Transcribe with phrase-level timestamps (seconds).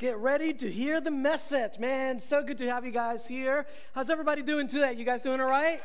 [0.00, 1.78] get ready to hear the message.
[1.78, 3.66] Man, so good to have you guys here.
[3.94, 4.94] How's everybody doing today?
[4.94, 5.78] You guys doing all right?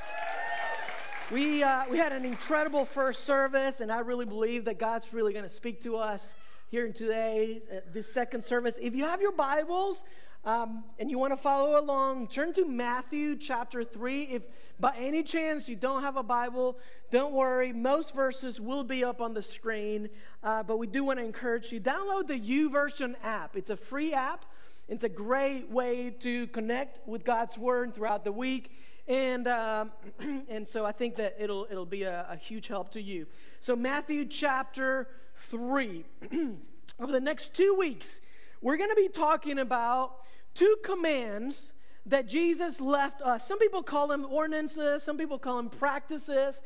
[1.34, 5.34] We, uh, we had an incredible first service, and I really believe that God's really
[5.34, 6.34] going to speak to us
[6.70, 8.77] here today, uh, this second service.
[8.80, 10.05] If you have your Bibles,
[10.46, 14.23] um, and you want to follow along, turn to Matthew chapter 3.
[14.23, 14.44] If
[14.80, 16.77] by any chance you don't have a Bible,
[17.09, 17.73] don't worry.
[17.73, 20.09] Most verses will be up on the screen.
[20.44, 23.58] Uh, but we do want to encourage you download the YouVersion app.
[23.58, 24.45] It's a free app.
[24.88, 28.72] It's a great way to connect with God's Word throughout the week.
[29.08, 29.91] And, um,
[30.48, 33.25] and so I think that it'll, it'll be a, a huge help to you.
[33.62, 35.08] So, Matthew chapter
[35.50, 36.05] 3.
[37.00, 38.22] Over the next two weeks,
[38.62, 40.17] we're going to be talking about
[40.55, 41.73] two commands
[42.08, 43.48] that Jesus left us.
[43.48, 46.62] Some people call them ordinances, some people call them practices.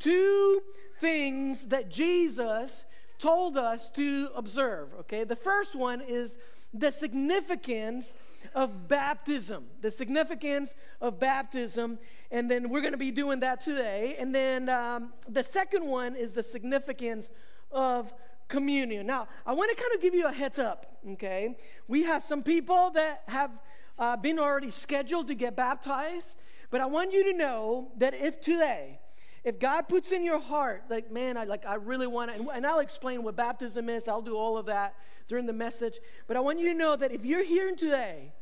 [0.00, 0.62] Two
[1.00, 2.84] things that Jesus
[3.18, 5.24] told us to observe, okay?
[5.24, 6.38] The first one is
[6.72, 8.12] the significance
[8.54, 11.98] of baptism, the significance of baptism,
[12.30, 14.16] and then we're going to be doing that today.
[14.18, 17.30] And then um, the second one is the significance
[17.70, 18.12] of
[18.54, 19.06] communion.
[19.06, 21.56] Now, I want to kind of give you a heads up, okay?
[21.88, 23.50] We have some people that have
[23.98, 26.36] uh, been already scheduled to get baptized,
[26.70, 29.00] but I want you to know that if today,
[29.42, 32.48] if God puts in your heart, like, man, I like, I really want to, and,
[32.54, 34.08] and I'll explain what baptism is.
[34.08, 34.94] I'll do all of that
[35.28, 35.98] during the message.
[36.26, 38.32] But I want you to know that if you're here today,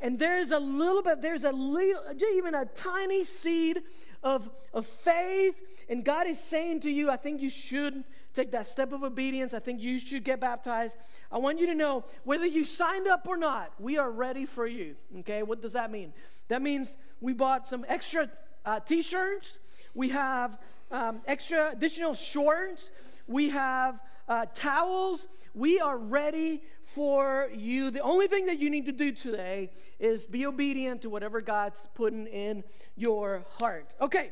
[0.00, 2.02] and there's a little bit, there's a little,
[2.34, 3.82] even a tiny seed
[4.22, 5.56] of, of faith,
[5.90, 8.04] and God is saying to you, I think you should
[8.40, 9.52] take that step of obedience.
[9.52, 10.96] I think you should get baptized.
[11.30, 14.66] I want you to know whether you signed up or not, we are ready for
[14.66, 14.96] you.
[15.20, 16.12] Okay, what does that mean?
[16.48, 18.30] That means we bought some extra
[18.64, 19.58] uh, t shirts,
[19.94, 20.58] we have
[20.90, 22.90] um, extra additional shorts,
[23.26, 25.26] we have uh, towels.
[25.52, 27.90] We are ready for you.
[27.90, 31.88] The only thing that you need to do today is be obedient to whatever God's
[31.94, 32.62] putting in
[32.94, 33.96] your heart.
[34.00, 34.30] Okay,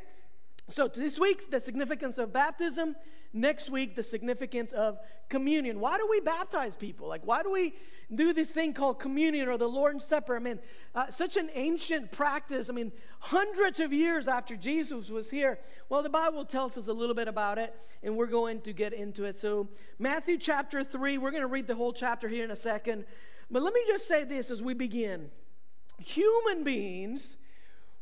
[0.68, 2.94] so this week's the significance of baptism
[3.32, 5.80] next week the significance of communion.
[5.80, 7.08] Why do we baptize people?
[7.08, 7.74] Like, why do we
[8.14, 10.36] do this thing called communion or the Lord's Supper?
[10.36, 10.58] I mean,
[10.94, 12.70] uh, such an ancient practice.
[12.70, 15.58] I mean, hundreds of years after Jesus was here.
[15.88, 18.92] Well, the Bible tells us a little bit about it, and we're going to get
[18.92, 19.38] into it.
[19.38, 19.68] So,
[19.98, 23.04] Matthew chapter 3, we're going to read the whole chapter here in a second.
[23.50, 25.30] But let me just say this as we begin
[25.98, 27.36] human beings,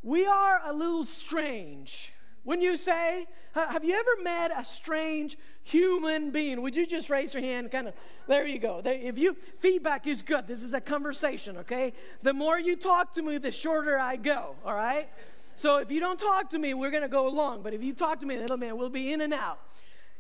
[0.03, 2.13] we are a little strange.
[2.47, 3.27] Wouldn't you say?
[3.55, 6.63] Have you ever met a strange human being?
[6.63, 7.73] Would you just raise your hand?
[7.73, 7.95] Kind of,
[8.29, 8.81] there you go.
[8.85, 10.47] If you, feedback is good.
[10.47, 11.93] This is a conversation, okay?
[12.23, 15.09] The more you talk to me, the shorter I go, all right?
[15.57, 17.63] So if you don't talk to me, we're to go along.
[17.63, 19.59] But if you talk to me, little man, we'll be in and out.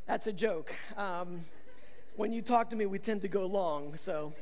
[0.06, 0.75] That's a joke.
[0.97, 1.42] Um,
[2.16, 3.97] when you talk to me, we tend to go long.
[3.97, 4.32] So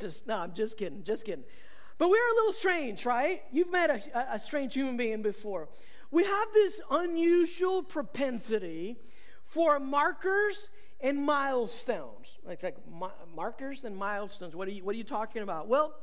[0.00, 1.44] just, no, I'm just kidding, just kidding.
[1.96, 3.42] But we're a little strange, right?
[3.52, 5.68] You've met a, a strange human being before
[6.10, 8.96] we have this unusual propensity
[9.44, 10.68] for markers
[11.00, 12.38] and milestones.
[12.48, 12.76] It's like
[13.34, 14.54] markers and milestones.
[14.54, 15.68] What are you, what are you talking about?
[15.68, 15.94] Well,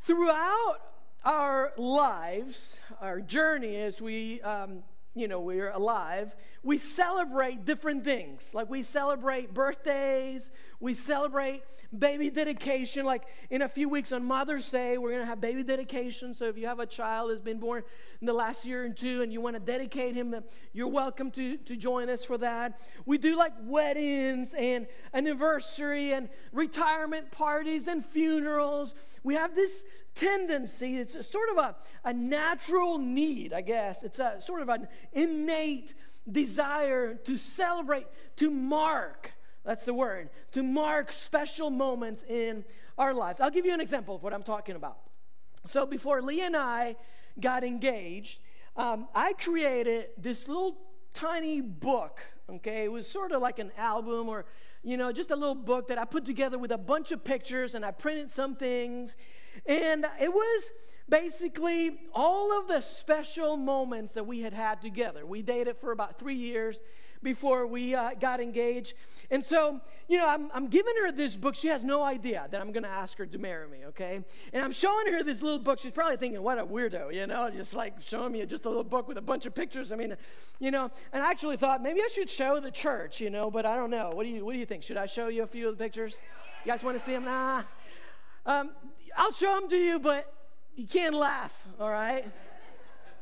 [0.00, 0.78] throughout
[1.24, 4.82] our lives, our journey as we um,
[5.18, 8.50] you know, we're alive, we celebrate different things.
[8.54, 11.62] Like we celebrate birthdays, we celebrate
[11.96, 13.06] baby dedication.
[13.06, 16.34] Like in a few weeks on Mother's Day, we're going to have baby dedication.
[16.34, 17.82] So if you have a child that's been born
[18.20, 20.34] in the last year and two and you want to dedicate him,
[20.72, 22.80] you're welcome to, to join us for that.
[23.06, 28.94] We do like weddings and anniversary and retirement parties and funerals.
[29.22, 29.84] We have this
[30.18, 34.02] tendency, it's a sort of a, a natural need, I guess.
[34.02, 35.94] It's a sort of an innate
[36.30, 38.06] desire to celebrate,
[38.36, 39.32] to mark.
[39.64, 42.64] That's the word, to mark special moments in
[42.96, 43.40] our lives.
[43.40, 44.98] I'll give you an example of what I'm talking about.
[45.66, 46.96] So, before Lee and I
[47.38, 48.40] got engaged,
[48.76, 50.78] um, I created this little
[51.12, 52.20] tiny book,
[52.50, 52.84] okay?
[52.84, 54.46] It was sort of like an album or,
[54.82, 57.74] you know, just a little book that I put together with a bunch of pictures
[57.74, 59.16] and I printed some things
[59.66, 60.64] and it was
[61.08, 65.24] basically all of the special moments that we had had together.
[65.24, 66.80] We dated for about three years
[67.22, 68.94] before we uh, got engaged.
[69.30, 71.54] And so, you know, I'm, I'm giving her this book.
[71.54, 74.22] She has no idea that I'm going to ask her to marry me, okay?
[74.52, 75.80] And I'm showing her this little book.
[75.80, 78.84] She's probably thinking, what a weirdo, you know, just like showing me just a little
[78.84, 79.90] book with a bunch of pictures.
[79.90, 80.16] I mean,
[80.60, 83.66] you know, and I actually thought maybe I should show the church, you know, but
[83.66, 84.10] I don't know.
[84.10, 84.82] What do you, what do you think?
[84.82, 86.16] Should I show you a few of the pictures?
[86.64, 87.24] You guys want to see them?
[87.24, 87.64] Nah.
[88.46, 88.70] Um,
[89.16, 90.32] I'll show them to you, but
[90.76, 92.24] you can't laugh, all right?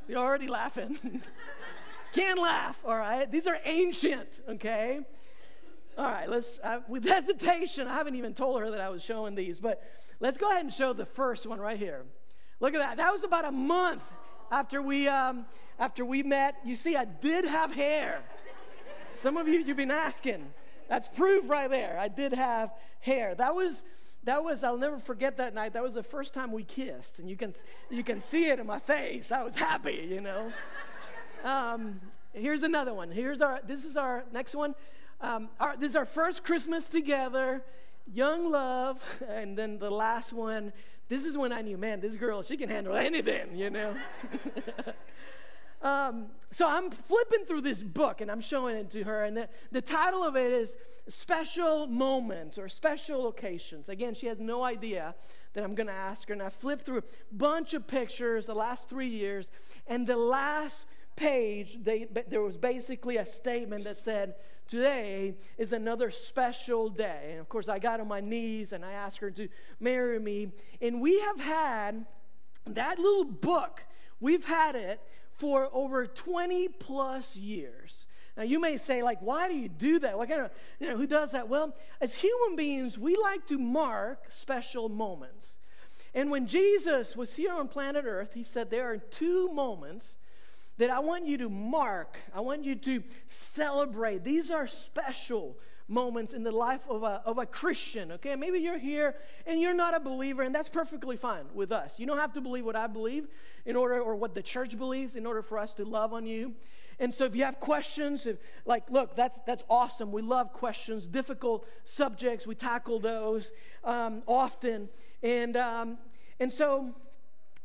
[0.08, 1.22] You're already laughing.
[2.12, 3.30] can't laugh, all right?
[3.30, 5.00] These are ancient, okay?
[5.98, 9.34] All right, let's, uh, with hesitation, I haven't even told her that I was showing
[9.34, 9.82] these, but
[10.18, 12.04] Let's go ahead and show the first one right here.
[12.60, 12.96] Look at that.
[12.96, 14.02] That was about a month
[14.50, 15.44] after we um,
[15.78, 16.56] after we met.
[16.64, 18.22] You see, I did have hair.
[19.18, 20.46] Some of you you've been asking.
[20.88, 21.98] That's proof right there.
[22.00, 23.34] I did have hair.
[23.34, 23.82] That was
[24.26, 25.72] that was I'll never forget that night.
[25.72, 27.54] That was the first time we kissed, and you can
[27.88, 29.32] you can see it in my face.
[29.32, 30.52] I was happy, you know.
[31.44, 32.00] Um,
[32.32, 33.10] here's another one.
[33.12, 34.74] Here's our this is our next one.
[35.20, 37.62] Um, our, this is our first Christmas together,
[38.12, 40.72] young love, and then the last one.
[41.08, 43.94] This is when I knew, man, this girl she can handle anything, you know.
[45.86, 49.48] Um, so I'm flipping through this book and I'm showing it to her, and the,
[49.70, 53.88] the title of it is Special Moments or Special Occasions.
[53.88, 55.14] Again, she has no idea
[55.52, 58.54] that I'm going to ask her, and I flipped through a bunch of pictures the
[58.54, 59.48] last three years,
[59.86, 64.34] and the last page, they, there was basically a statement that said,
[64.66, 67.28] Today is another special day.
[67.30, 69.46] And of course, I got on my knees and I asked her to
[69.78, 70.48] marry me.
[70.82, 72.04] And we have had
[72.64, 73.84] that little book,
[74.18, 75.00] we've had it
[75.36, 78.06] for over 20 plus years.
[78.36, 80.18] Now, you may say, like, why do you do that?
[80.18, 81.48] What kind of, you know, who does that?
[81.48, 85.56] Well, as human beings, we like to mark special moments.
[86.14, 90.16] And when Jesus was here on planet Earth, he said, there are two moments
[90.78, 94.24] that I want you to mark, I want you to celebrate.
[94.24, 95.56] These are special
[95.88, 98.34] moments in the life of a, of a Christian, okay?
[98.34, 99.14] Maybe you're here
[99.46, 101.98] and you're not a believer, and that's perfectly fine with us.
[101.98, 103.28] You don't have to believe what I believe
[103.64, 106.54] in order, or what the church believes in order for us to love on you.
[106.98, 110.12] And so if you have questions, if, like, look, that's, that's awesome.
[110.12, 112.46] We love questions, difficult subjects.
[112.46, 113.52] We tackle those
[113.84, 114.88] um, often.
[115.22, 115.98] And, um,
[116.40, 116.94] and so,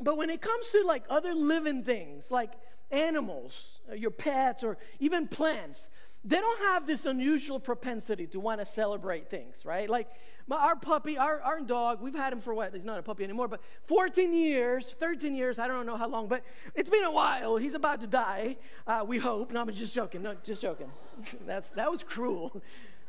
[0.01, 2.51] but when it comes to like other living things, like
[2.91, 5.87] animals, your pets, or even plants,
[6.23, 9.89] they don't have this unusual propensity to want to celebrate things, right?
[9.89, 10.07] Like
[10.47, 12.75] my, our puppy, our, our dog, we've had him for what?
[12.75, 16.27] He's not a puppy anymore, but 14 years, 13 years, I don't know how long,
[16.27, 16.43] but
[16.75, 17.57] it's been a while.
[17.57, 19.51] He's about to die, uh, we hope.
[19.51, 20.21] No, I'm just joking.
[20.21, 20.91] No, just joking.
[21.47, 22.61] That's, that was cruel.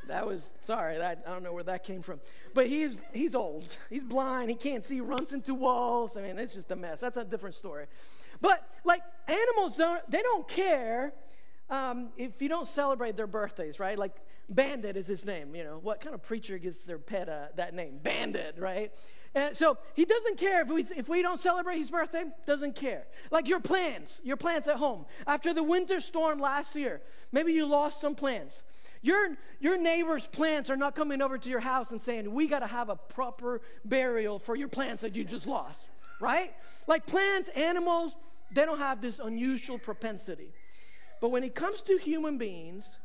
[0.08, 2.18] That was, sorry, that, I don't know where that came from.
[2.54, 3.76] But he's, he's old.
[3.88, 4.50] He's blind.
[4.50, 6.16] He can't see, runs into walls.
[6.16, 7.00] I mean, it's just a mess.
[7.00, 7.86] That's a different story.
[8.40, 11.12] But like animals, don't, they don't care
[11.70, 13.98] um, if you don't celebrate their birthdays, right?
[13.98, 14.14] Like
[14.48, 15.54] Bandit is his name.
[15.54, 17.98] You know, what kind of preacher gives their pet uh, that name?
[18.02, 18.92] Bandit, right?
[19.34, 23.06] And so he doesn't care if we, if we don't celebrate his birthday, doesn't care.
[23.30, 25.06] Like your plans, your plans at home.
[25.26, 27.00] After the winter storm last year,
[27.32, 28.62] maybe you lost some plans.
[29.00, 32.60] Your, your neighbor's plants are not coming over to your house and saying, We got
[32.60, 35.80] to have a proper burial for your plants that you just lost,
[36.20, 36.54] right?
[36.86, 38.14] Like plants, animals,
[38.52, 40.52] they don't have this unusual propensity.
[41.22, 42.98] But when it comes to human beings,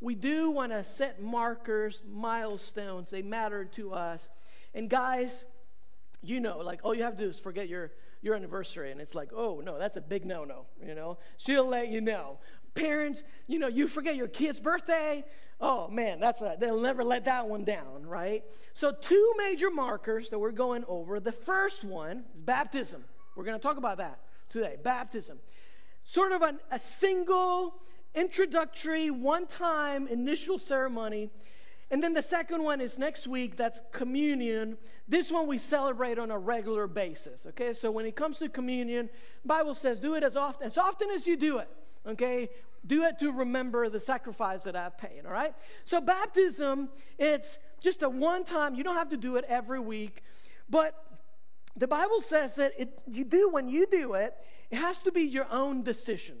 [0.00, 3.10] we do want to set markers, milestones.
[3.10, 4.28] They matter to us.
[4.74, 5.44] And guys,
[6.22, 7.90] you know, like all you have to do is forget your
[8.22, 10.66] your anniversary, and it's like, oh no, that's a big no-no.
[10.86, 12.38] You know, she'll let you know.
[12.76, 15.24] Parents, you know, you forget your kid's birthday.
[15.60, 18.44] Oh man, that's a they'll never let that one down, right?
[18.72, 21.18] So two major markers that we're going over.
[21.18, 23.04] The first one is baptism.
[23.34, 24.76] We're going to talk about that today.
[24.80, 25.40] Baptism
[26.04, 27.74] sort of an, a single
[28.14, 31.30] introductory, one time initial ceremony.
[31.90, 34.78] And then the second one is next week, that's communion.
[35.06, 37.46] This one we celebrate on a regular basis.
[37.46, 39.10] Okay, so when it comes to communion,
[39.44, 41.68] Bible says do it as often as often as you do it.
[42.06, 42.48] Okay,
[42.86, 45.24] do it to remember the sacrifice that I've paid.
[45.26, 45.54] All right.
[45.84, 48.74] So baptism, it's just a one time.
[48.74, 50.22] You don't have to do it every week,
[50.68, 50.94] but
[51.76, 54.34] the Bible says that it, you do when you do it,
[54.70, 56.36] it has to be your own decision.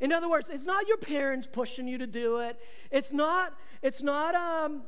[0.00, 2.58] In other words, it's not your parents pushing you to do it.
[2.90, 4.82] It's not, it's not, um,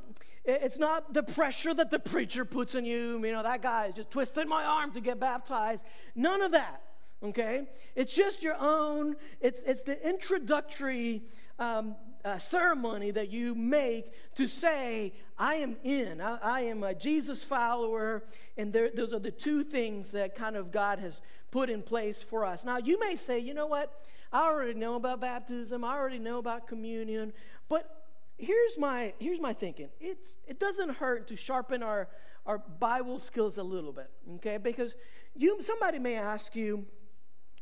[0.45, 3.25] it's not the pressure that the preacher puts on you.
[3.25, 5.85] You know, that guy is just twisting my arm to get baptized.
[6.15, 6.83] None of that,
[7.23, 7.69] okay?
[7.95, 11.23] It's just your own, it's, it's the introductory
[11.59, 16.95] um, uh, ceremony that you make to say, I am in, I, I am a
[16.95, 18.25] Jesus follower,
[18.57, 22.23] and there, those are the two things that kind of God has put in place
[22.23, 22.65] for us.
[22.65, 23.93] Now, you may say, you know what?
[24.33, 27.33] I already know about baptism, I already know about communion,
[27.69, 28.05] but
[28.37, 32.09] here's my, here's my thinking it's, it doesn't hurt to sharpen our,
[32.45, 34.59] our Bible skills a little bit, okay?
[34.59, 34.95] Because
[35.35, 36.85] you, somebody may ask you,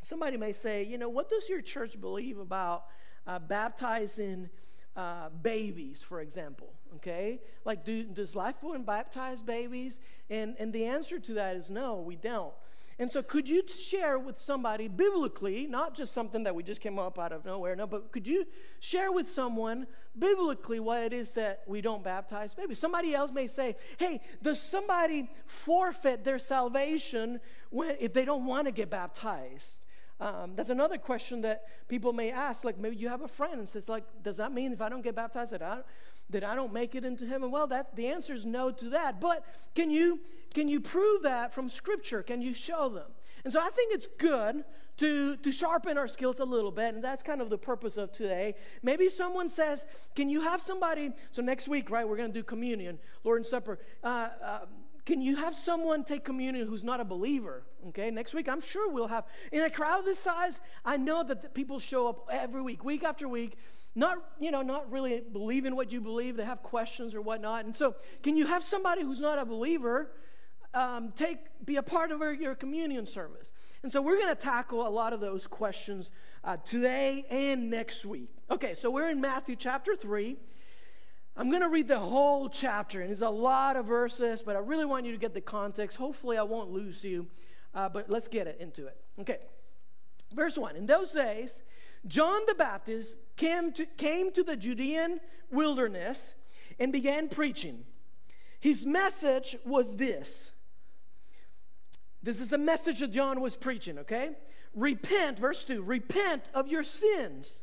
[0.02, 2.86] somebody may say, you know, what does your church believe about
[3.26, 4.48] uh, baptizing
[4.96, 6.72] uh, babies, for example.
[6.96, 7.40] Okay?
[7.64, 10.00] Like, do, does Lifepoint baptize babies?
[10.30, 12.54] And, and the answer to that is no, we don't.
[12.98, 16.98] And so, could you share with somebody biblically, not just something that we just came
[16.98, 18.46] up out of nowhere, no, but could you
[18.80, 19.86] share with someone
[20.18, 22.54] biblically why it is that we don't baptize?
[22.56, 28.46] Maybe somebody else may say, hey, does somebody forfeit their salvation when, if they don't
[28.46, 29.80] want to get baptized?
[30.18, 32.64] Um, that's another question that people may ask.
[32.64, 35.02] Like, maybe you have a friend and says, like, does that mean if I don't
[35.02, 35.80] get baptized that I,
[36.30, 37.50] that I don't make it into heaven?
[37.50, 39.20] Well, that the answer is no to that.
[39.20, 40.20] But can you
[40.54, 42.22] can you prove that from Scripture?
[42.22, 43.10] Can you show them?
[43.44, 44.64] And so I think it's good
[44.96, 48.12] to, to sharpen our skills a little bit, and that's kind of the purpose of
[48.12, 48.54] today.
[48.82, 51.12] Maybe someone says, Can you have somebody?
[51.30, 53.78] So next week, right, we're going to do communion, Lord and Supper.
[54.02, 54.58] Uh, uh,
[55.04, 57.62] can you have someone take communion who's not a believer?
[57.88, 59.24] Okay, next week I'm sure we'll have.
[59.52, 63.28] In a crowd this size, I know that people show up every week, week after
[63.28, 63.56] week,
[63.96, 66.36] not you know not really believing what you believe.
[66.36, 70.12] They have questions or whatnot, and so can you have somebody who's not a believer
[70.74, 73.52] um, take be a part of your communion service?
[73.82, 76.10] And so we're going to tackle a lot of those questions
[76.44, 78.30] uh, today and next week.
[78.50, 80.36] Okay, so we're in Matthew chapter three.
[81.38, 84.60] I'm going to read the whole chapter, and it's a lot of verses, but I
[84.60, 85.96] really want you to get the context.
[85.98, 87.26] Hopefully, I won't lose you,
[87.74, 88.96] uh, but let's get it into it.
[89.20, 89.38] Okay.
[90.34, 91.60] Verse 1 In those days,
[92.06, 95.20] John the Baptist came to, came to the Judean
[95.50, 96.34] wilderness
[96.78, 97.84] and began preaching.
[98.60, 100.52] His message was this.
[102.22, 104.30] This is a message that John was preaching, okay?
[104.74, 107.62] Repent, verse 2 repent of your sins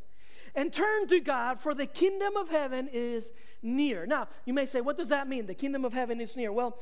[0.55, 3.31] and turn to God, for the kingdom of heaven is
[3.61, 4.05] near.
[4.05, 5.47] Now, you may say, what does that mean?
[5.47, 6.51] The kingdom of heaven is near.
[6.51, 6.77] Well,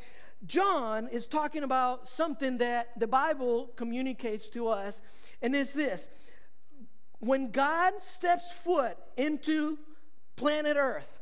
[0.45, 5.01] John is talking about something that the Bible communicates to us,
[5.41, 6.09] and it's this
[7.21, 9.77] when God steps foot into
[10.35, 11.19] planet Earth,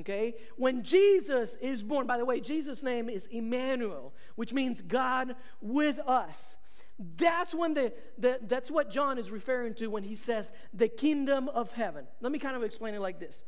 [0.00, 5.36] okay, when Jesus is born, by the way, Jesus' name is Emmanuel, which means God
[5.60, 6.56] with us.
[6.98, 11.48] That's when the, the that's what John is referring to when he says the kingdom
[11.48, 12.06] of heaven.
[12.20, 13.42] Let me kind of explain it like this.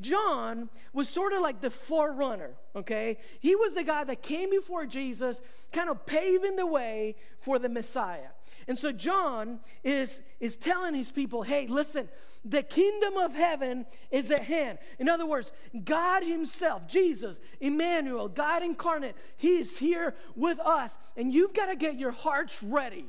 [0.00, 3.18] John was sort of like the forerunner, okay?
[3.40, 7.68] He was the guy that came before Jesus, kind of paving the way for the
[7.68, 8.30] Messiah.
[8.66, 12.08] And so John is, is telling his people, hey, listen,
[12.44, 14.78] the kingdom of heaven is at hand.
[14.98, 15.50] In other words,
[15.84, 20.98] God Himself, Jesus, Emmanuel, God incarnate, He is here with us.
[21.16, 23.06] And you've got to get your hearts ready.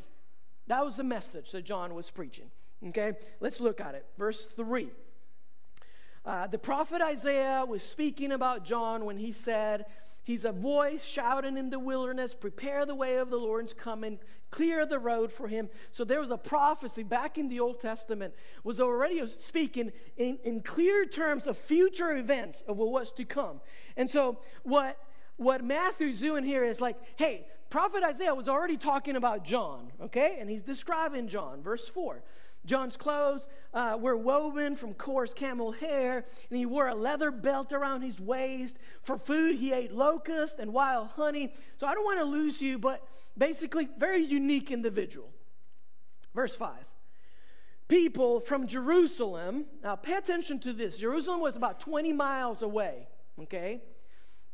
[0.68, 2.50] That was the message that John was preaching.
[2.88, 4.06] Okay, let's look at it.
[4.18, 4.90] Verse 3.
[6.26, 9.86] Uh, the prophet Isaiah was speaking about John when he said,
[10.24, 14.18] He's a voice shouting in the wilderness, prepare the way of the Lord's coming,
[14.56, 15.70] clear the road for him.
[15.92, 18.34] So there was a prophecy back in the Old Testament,
[18.64, 23.60] was already speaking in, in clear terms of future events of what was to come.
[23.98, 24.98] And so what,
[25.36, 30.38] what Matthew's doing here is like, hey, prophet Isaiah was already talking about John, okay?
[30.40, 32.24] And he's describing John, verse 4.
[32.66, 37.74] John's clothes uh, were woven from coarse camel hair, and he wore a leather belt
[37.74, 38.78] around his waist.
[39.04, 41.54] For food, he ate locust and wild honey.
[41.76, 43.06] So I don't want to lose you, but
[43.38, 45.30] basically, very unique individual.
[46.34, 46.74] Verse 5
[47.88, 50.98] People from Jerusalem, now pay attention to this.
[50.98, 53.08] Jerusalem was about 20 miles away,
[53.44, 53.82] okay?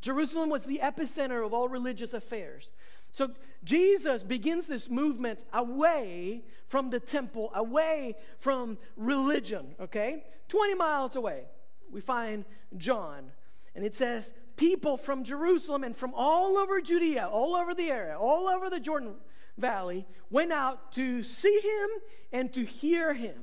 [0.02, 2.72] Jerusalem was the epicenter of all religious affairs.
[3.14, 3.32] So
[3.64, 10.24] Jesus begins this movement away from the temple, away from religion, okay?
[10.50, 11.44] 20 miles away,
[11.90, 12.44] we find
[12.76, 13.32] John.
[13.76, 18.18] And it says, people from Jerusalem and from all over Judea, all over the area,
[18.18, 19.16] all over the Jordan
[19.58, 21.90] Valley, went out to see him
[22.32, 23.38] and to hear him.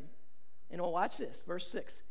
[0.70, 2.02] And oh, watch this, verse 6.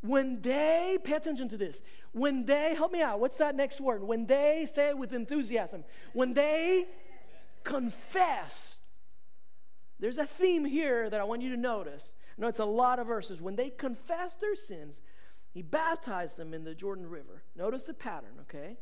[0.00, 1.80] When they, pay attention to this,
[2.12, 4.02] when they, help me out, what's that next word?
[4.02, 6.86] When they, say it with enthusiasm, when they
[7.62, 8.78] confess,
[10.00, 12.12] there's a theme here that I want you to notice.
[12.36, 13.40] I know it's a lot of verses.
[13.40, 15.00] When they confess their sins,
[15.52, 17.42] he baptized them in the Jordan River.
[17.54, 18.78] Notice the pattern, okay?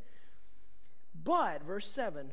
[1.14, 2.30] But, verse 7,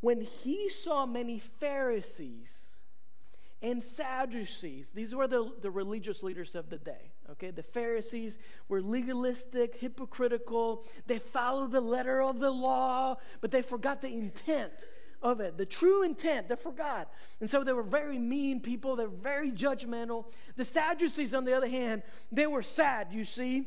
[0.00, 2.76] when he saw many Pharisees
[3.62, 7.12] and Sadducees, these were the, the religious leaders of the day.
[7.32, 8.38] Okay, the Pharisees
[8.68, 10.84] were legalistic, hypocritical.
[11.06, 14.84] They followed the letter of the law, but they forgot the intent
[15.22, 16.48] of it, the true intent.
[16.48, 17.12] They forgot.
[17.40, 18.96] And so they were very mean people.
[18.96, 20.26] They were very judgmental.
[20.56, 23.66] The Sadducees, on the other hand, they were sad, you see.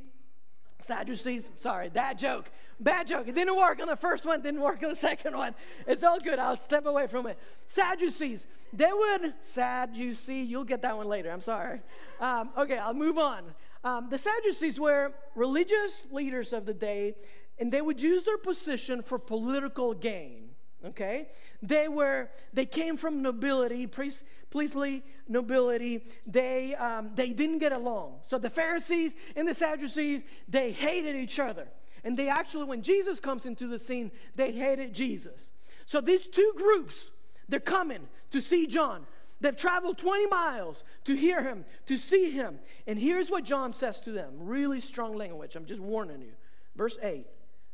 [0.81, 2.51] Sadducees, sorry, that joke.
[2.79, 3.27] Bad joke.
[3.27, 5.55] It didn't work on the first one, didn't work on the second one.
[5.87, 6.39] It's all good.
[6.39, 7.37] I'll step away from it.
[7.67, 11.31] Sadducees, they would, sad, you see, you'll get that one later.
[11.31, 11.81] I'm sorry.
[12.19, 13.43] Um, okay, I'll move on.
[13.83, 17.15] Um, the Sadducees were religious leaders of the day,
[17.59, 20.42] and they would use their position for political gain.
[20.85, 21.27] Okay?
[21.61, 26.03] They were they came from nobility priest, priestly nobility.
[26.27, 28.19] They um, they didn't get along.
[28.23, 31.67] So the pharisees and the sadducees they hated each other.
[32.03, 35.51] And they actually when jesus comes into the scene they hated jesus.
[35.85, 37.11] So these two groups
[37.49, 39.05] they're coming to see john.
[39.41, 42.59] They've traveled 20 miles to hear him to see him.
[42.87, 44.33] And here's what john says to them.
[44.37, 45.55] Really strong language.
[45.55, 46.33] I'm just warning you.
[46.75, 47.25] Verse 8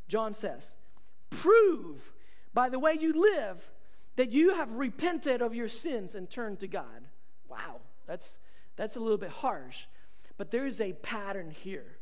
[0.08, 0.74] john says
[1.30, 2.12] prove
[2.52, 3.70] by the way you live
[4.16, 7.08] that you have repented of your sins and turned to God.
[7.48, 8.38] Wow, that's,
[8.76, 9.84] that's a little bit harsh.
[10.36, 11.98] But there is a pattern here.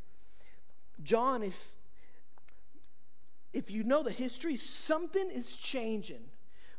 [1.03, 1.77] John is,
[3.53, 6.25] if you know the history, something is changing.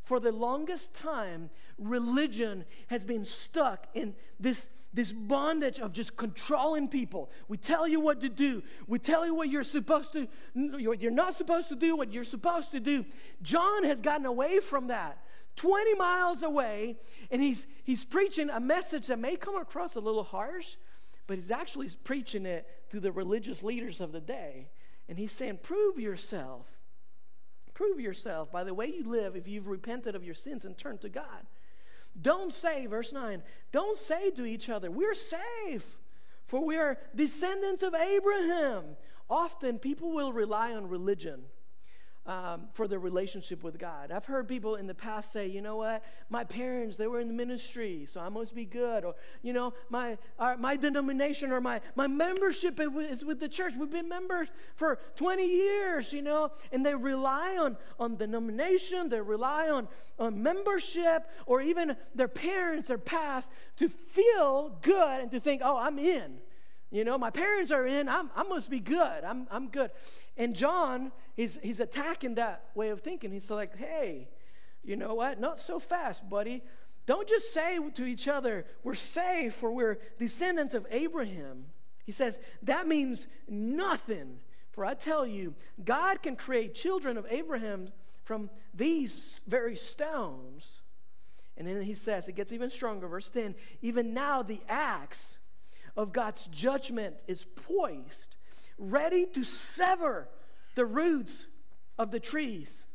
[0.02, 6.88] For the longest time, religion has been stuck in this this bondage of just controlling
[6.88, 7.30] people.
[7.48, 8.64] We tell you what to do.
[8.88, 12.24] We tell you what you're supposed to, what you're not supposed to do, what you're
[12.24, 13.06] supposed to do.
[13.42, 15.20] John has gotten away from that.
[15.56, 16.98] 20 miles away,
[17.32, 20.76] and he's, he's preaching a message that may come across a little harsh,
[21.28, 24.70] but he's actually preaching it to the religious leaders of the day.
[25.10, 26.66] And he's saying, Prove yourself.
[27.74, 31.02] Prove yourself by the way you live if you've repented of your sins and turned
[31.02, 31.46] to God.
[32.20, 35.98] Don't say, verse 9, don't say to each other, We're safe,
[36.46, 38.98] for we are descendants of Abraham.
[39.30, 41.44] Often people will rely on religion
[42.30, 44.12] um, for their relationship with God.
[44.12, 47.28] I've heard people in the past say, you know what, my parents, they were in
[47.28, 49.04] the ministry, so I must be good.
[49.04, 50.16] Or, you know, my,
[50.60, 53.74] my denomination or my, my membership is with the church.
[53.76, 59.22] We've been members for 20 years, you know, and they rely on, on denomination, they
[59.22, 59.88] rely on,
[60.20, 65.78] on membership, or even their parents, their past, to feel good and to think, oh,
[65.78, 66.38] I'm in.
[66.92, 69.24] You know, my parents are in, I'm, I must be good.
[69.24, 69.92] I'm, I'm good.
[70.38, 73.32] And John, he's, he's attacking that way of thinking.
[73.32, 74.28] He's like, hey,
[74.84, 75.40] you know what?
[75.40, 76.64] Not so fast, buddy.
[77.06, 81.66] Don't just say to each other, we're safe or we're descendants of Abraham.
[82.06, 84.40] He says, that means nothing.
[84.72, 87.90] For I tell you, God can create children of Abraham
[88.24, 90.82] from these very stones.
[91.58, 95.39] And then he says, it gets even stronger, verse 10 even now the axe
[96.00, 98.38] of God's judgment is poised,
[98.78, 100.30] ready to sever
[100.76, 101.46] the roots
[101.98, 102.88] of the trees.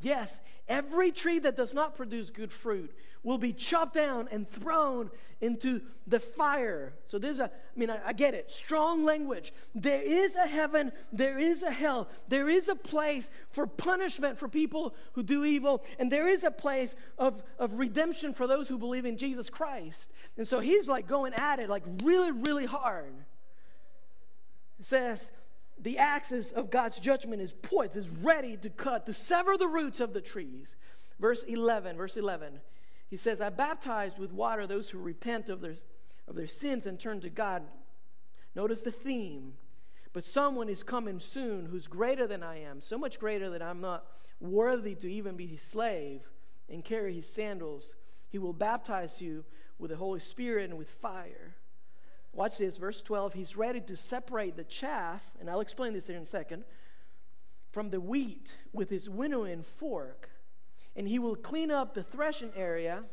[0.00, 5.10] Yes, every tree that does not produce good fruit will be chopped down and thrown
[5.40, 6.94] into the fire.
[7.06, 9.52] So there's a, I mean, I, I, get it, strong language.
[9.74, 14.48] There is a heaven, there is a hell, there is a place for punishment for
[14.48, 18.78] people who do evil, and there is a place of, of redemption for those who
[18.78, 20.10] believe in Jesus Christ.
[20.36, 23.12] And so he's like going at it like really, really hard.
[24.78, 25.28] It says,
[25.82, 30.00] the axis of God's judgment is poised, is ready to cut, to sever the roots
[30.00, 30.76] of the trees.
[31.18, 32.60] Verse 11, verse 11.
[33.10, 35.74] He says, I baptize with water those who repent of their,
[36.28, 37.64] of their sins and turn to God.
[38.54, 39.54] Notice the theme.
[40.12, 43.80] But someone is coming soon who's greater than I am, so much greater that I'm
[43.80, 44.04] not
[44.40, 46.20] worthy to even be his slave
[46.68, 47.94] and carry his sandals.
[48.28, 49.44] He will baptize you
[49.78, 51.56] with the Holy Spirit and with fire.
[52.34, 53.34] Watch this, verse 12.
[53.34, 56.64] He's ready to separate the chaff, and I'll explain this here in a second,
[57.70, 60.30] from the wheat with his winnowing fork.
[60.96, 63.04] And he will clean up the threshing area,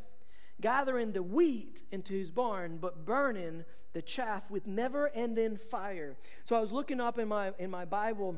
[0.60, 6.16] gathering the wheat into his barn, but burning the chaff with never ending fire.
[6.44, 8.36] So I was looking up in my, in my Bible,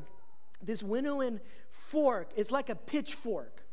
[0.61, 3.63] this winnowing fork is like a pitchfork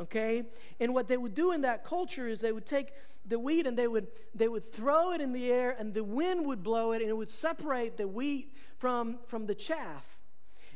[0.00, 0.42] okay
[0.80, 2.92] and what they would do in that culture is they would take
[3.26, 6.46] the wheat and they would they would throw it in the air and the wind
[6.46, 10.18] would blow it and it would separate the wheat from from the chaff.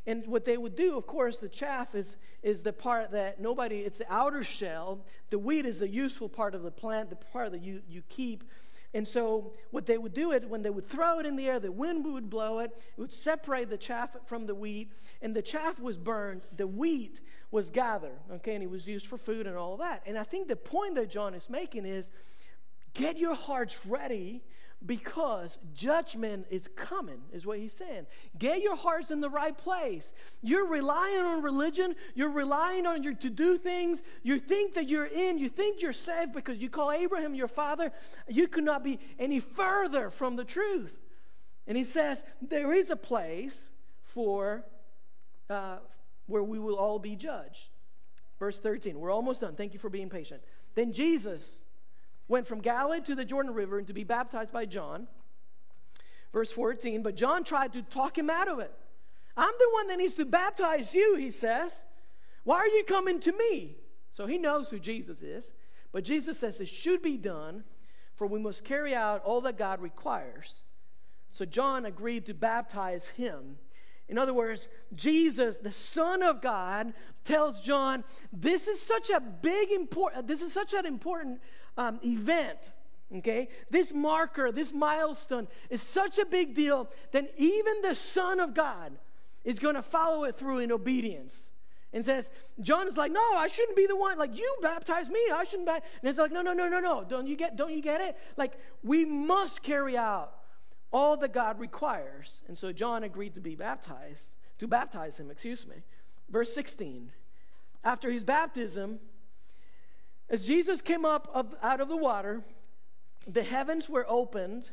[0.06, 3.80] And what they would do of course the chaff is is the part that nobody
[3.80, 5.04] it's the outer shell.
[5.30, 8.44] The wheat is the useful part of the plant the part that you you keep.
[8.94, 11.60] And so, what they would do it when they would throw it in the air,
[11.60, 15.42] the wind would blow it, it would separate the chaff from the wheat, and the
[15.42, 19.56] chaff was burned, the wheat was gathered, okay, and it was used for food and
[19.56, 20.02] all that.
[20.06, 22.10] And I think the point that John is making is
[22.94, 24.42] get your hearts ready
[24.84, 28.06] because judgment is coming, is what he's saying.
[28.38, 30.12] Get your hearts in the right place.
[30.40, 34.02] You're relying on religion, you're relying on your to do things.
[34.22, 37.90] You think that you're in, you think you're saved because you call Abraham your father.
[38.28, 40.98] You could not be any further from the truth.
[41.66, 43.70] And he says, There is a place
[44.04, 44.64] for
[45.50, 45.78] uh,
[46.28, 47.70] where we will all be judged.
[48.38, 49.56] Verse 13, we're almost done.
[49.56, 50.42] Thank you for being patient.
[50.76, 51.62] Then Jesus
[52.28, 55.08] went from Galilee to the Jordan River and to be baptized by John.
[56.32, 58.72] Verse 14, but John tried to talk him out of it.
[59.36, 61.84] I'm the one that needs to baptize you, he says.
[62.44, 63.76] Why are you coming to me?
[64.12, 65.52] So he knows who Jesus is.
[65.90, 67.64] But Jesus says it should be done,
[68.14, 70.62] for we must carry out all that God requires.
[71.30, 73.58] So John agreed to baptize him.
[74.08, 76.94] In other words, Jesus, the Son of God,
[77.24, 80.26] tells John, "This is such a big important.
[80.26, 81.40] This is such an important
[81.76, 82.72] um, event.
[83.14, 88.54] Okay, this marker, this milestone is such a big deal that even the Son of
[88.54, 88.92] God
[89.44, 91.50] is going to follow it through in obedience."
[91.92, 94.18] and says, John is like, no, I shouldn't be the one.
[94.18, 95.20] Like, you baptize me.
[95.32, 95.66] I shouldn't.
[95.66, 95.88] Baptize.
[96.02, 97.02] And it's like, no, no, no, no, no.
[97.02, 97.56] Don't you get?
[97.56, 98.16] Don't you get it?
[98.36, 100.37] Like, we must carry out
[100.92, 102.42] all that God requires.
[102.48, 105.30] And so John agreed to be baptized, to baptize him.
[105.30, 105.76] Excuse me.
[106.28, 107.10] Verse 16.
[107.84, 108.98] After his baptism,
[110.28, 112.42] as Jesus came up of, out of the water,
[113.26, 114.70] the heavens were opened,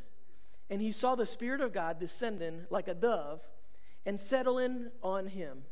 [0.69, 3.41] and he saw the Spirit of God descending like a dove
[4.06, 5.63] and settling on him.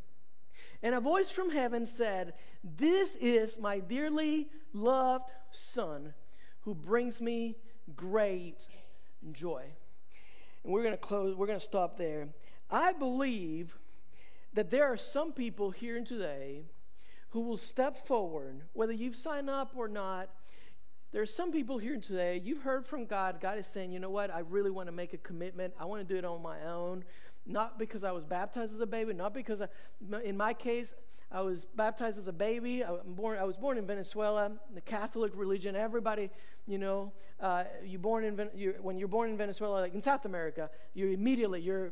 [0.82, 6.14] And a voice from heaven said, This is my dearly loved Son
[6.62, 7.56] who brings me
[7.96, 8.68] great
[9.32, 9.64] joy.
[10.64, 12.30] And we're going to close, we're going to stop there.
[12.70, 13.78] I believe
[14.54, 16.66] that there are some people here today
[17.30, 20.30] who will step forward, whether you've signed up or not.
[21.12, 23.40] There are some people here today, you've heard from God.
[23.40, 24.34] God is saying, you know what?
[24.34, 25.74] I really want to make a commitment.
[25.80, 27.04] I want to do it on my own
[27.46, 29.68] not because I was baptized as a baby, not because, I,
[30.24, 30.94] in my case,
[31.34, 32.84] I was baptized as a baby.
[32.84, 35.76] I, born, I was born in Venezuela, the Catholic religion.
[35.76, 36.30] Everybody,
[36.68, 40.26] you know, uh, you born in you're, when you're born in Venezuela, like in South
[40.26, 41.92] America, you're immediately you're,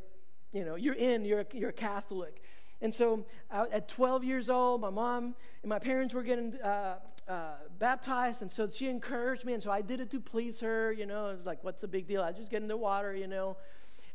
[0.53, 1.25] you know, you're in.
[1.25, 2.43] You're you're Catholic.
[2.81, 6.97] And so I, at 12 years old, my mom and my parents were getting uh,
[7.27, 10.91] uh, baptized, and so she encouraged me, and so I did it to please her.
[10.91, 12.21] You know, it was like, what's the big deal?
[12.21, 13.57] I just get in the water, you know.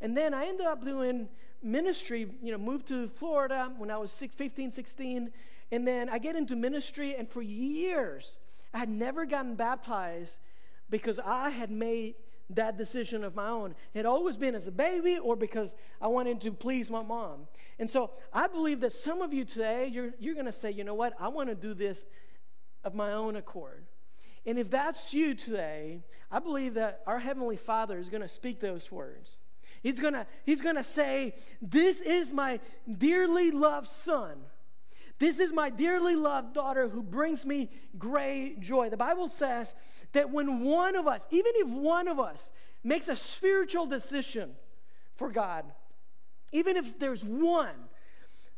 [0.00, 1.28] And then I ended up doing
[1.62, 5.30] ministry, you know, moved to Florida when I was 15, 16.
[5.72, 8.38] And then I get into ministry, and for years,
[8.72, 10.38] I had never gotten baptized
[10.88, 12.14] because I had made
[12.50, 13.72] that decision of my own.
[13.92, 17.48] It had always been as a baby or because I wanted to please my mom.
[17.78, 20.84] And so I believe that some of you today, you're, you're going to say, you
[20.84, 22.04] know what, I want to do this
[22.84, 23.84] of my own accord.
[24.46, 28.60] And if that's you today, I believe that our Heavenly Father is going to speak
[28.60, 29.36] those words.
[29.86, 32.58] He's gonna, he's gonna say, This is my
[32.98, 34.38] dearly loved son.
[35.20, 38.90] This is my dearly loved daughter who brings me great joy.
[38.90, 39.76] The Bible says
[40.10, 42.50] that when one of us, even if one of us,
[42.82, 44.56] makes a spiritual decision
[45.14, 45.64] for God,
[46.50, 47.76] even if there's one,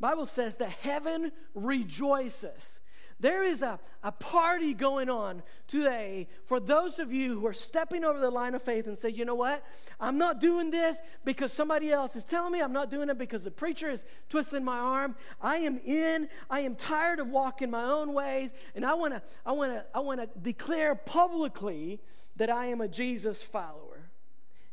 [0.00, 2.80] Bible says that heaven rejoices.
[3.20, 8.04] There is a, a party going on today for those of you who are stepping
[8.04, 9.64] over the line of faith and say, you know what?
[9.98, 12.60] I'm not doing this because somebody else is telling me.
[12.60, 15.16] I'm not doing it because the preacher is twisting my arm.
[15.40, 16.28] I am in.
[16.48, 18.50] I am tired of walking my own ways.
[18.76, 22.00] And I want to I want to I want to declare publicly
[22.36, 24.10] that I am a Jesus follower.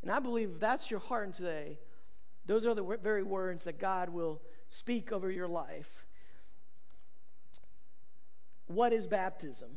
[0.03, 1.79] And I believe that's your heart today,
[2.45, 6.04] those are the very words that God will speak over your life.
[8.67, 9.69] What is baptism?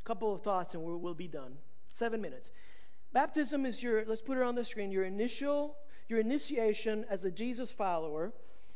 [0.00, 1.54] A couple of thoughts and we'll, we'll be done.
[1.88, 2.50] Seven minutes.
[3.12, 5.76] Baptism is your, let's put it on the screen, your initial,
[6.08, 8.32] your initiation as a Jesus follower.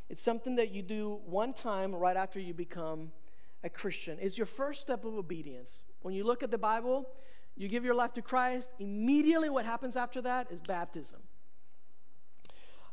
[0.08, 3.10] It's something that you do one time right after you become
[3.64, 4.18] a Christian.
[4.20, 5.82] It's your first step of obedience.
[6.02, 7.08] When you look at the Bible,
[7.56, 11.20] you give your life to Christ, immediately what happens after that is baptism.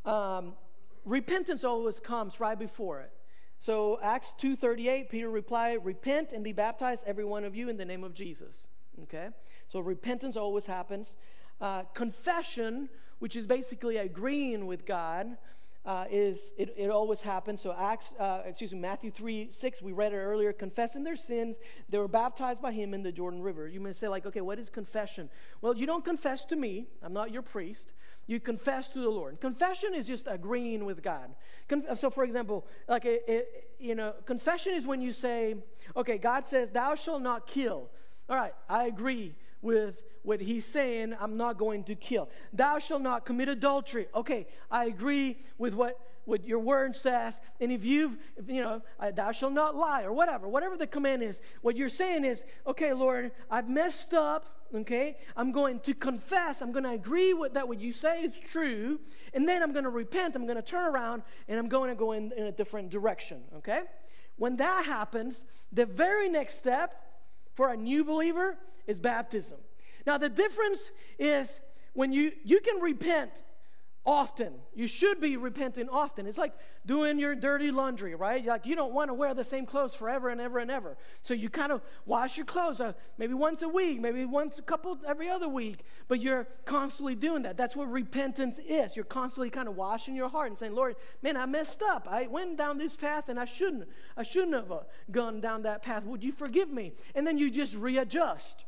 [0.03, 0.53] Um,
[1.05, 3.11] repentance always comes right before it.
[3.59, 7.85] So Acts 2:38, Peter replied, "Repent and be baptized, every one of you, in the
[7.85, 8.67] name of Jesus."
[9.03, 9.29] Okay,
[9.67, 11.15] so repentance always happens.
[11.59, 12.89] Uh, confession,
[13.19, 15.37] which is basically agreeing with God,
[15.85, 17.61] uh, is it, it, always happens.
[17.61, 21.57] So Acts, uh, excuse me, Matthew 3, 6, we read it earlier, confessing their sins,
[21.89, 23.67] they were baptized by him in the Jordan River.
[23.67, 25.29] You may say, like, okay, what is confession?
[25.61, 27.93] Well, you don't confess to me, I'm not your priest.
[28.27, 29.39] You confess to the Lord.
[29.39, 31.35] Confession is just agreeing with God.
[31.95, 35.55] so, for example, like it, it, you know, confession is when you say,
[35.95, 37.89] "Okay, God says, Thou shalt not kill."
[38.27, 41.15] All right, I agree with what He's saying.
[41.19, 42.29] I'm not going to kill.
[42.51, 44.07] Thou shalt not commit adultery.
[44.15, 47.39] Okay, I agree with what what your word says.
[47.61, 48.81] And if you've, if, you know,
[49.13, 52.93] thou shalt not lie or whatever, whatever the command is, what you're saying is, okay,
[52.93, 55.17] Lord, I've messed up okay?
[55.35, 58.99] I'm going to confess, I'm going to agree with that what you say is true,
[59.33, 61.95] and then I'm going to repent, I'm going to turn around, and I'm going to
[61.95, 63.81] go in, in a different direction, okay?
[64.38, 66.95] When that happens, the very next step
[67.53, 69.59] for a new believer is baptism.
[70.05, 71.59] Now, the difference is
[71.93, 73.43] when you, you can repent
[74.05, 74.53] often.
[74.73, 76.27] You should be repenting often.
[76.27, 76.53] It's like
[76.85, 78.45] doing your dirty laundry, right?
[78.45, 80.97] Like you don't want to wear the same clothes forever and ever and ever.
[81.23, 84.61] So you kind of wash your clothes uh, maybe once a week, maybe once a
[84.61, 87.57] couple every other week, but you're constantly doing that.
[87.57, 88.95] That's what repentance is.
[88.95, 92.07] You're constantly kind of washing your heart and saying, "Lord, man, I messed up.
[92.09, 93.87] I went down this path and I shouldn't.
[94.15, 94.79] I shouldn't have uh,
[95.11, 96.03] gone down that path.
[96.05, 98.65] Would you forgive me?" And then you just readjust.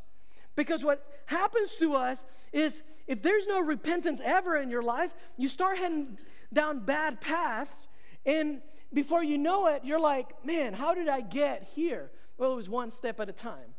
[0.57, 5.47] Because what happens to us is if there's no repentance ever in your life, you
[5.47, 6.17] start heading
[6.51, 7.87] down bad paths,
[8.25, 12.09] and before you know it, you're like, man, how did I get here?
[12.37, 13.75] Well, it was one step at a time.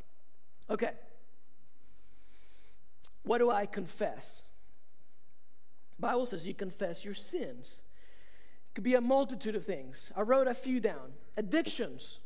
[0.71, 0.93] Okay.
[3.25, 4.45] What do I confess?
[5.99, 7.83] Bible says you confess your sins.
[8.71, 10.13] It could be a multitude of things.
[10.17, 11.15] I wrote a few down.
[11.37, 12.21] Addictions,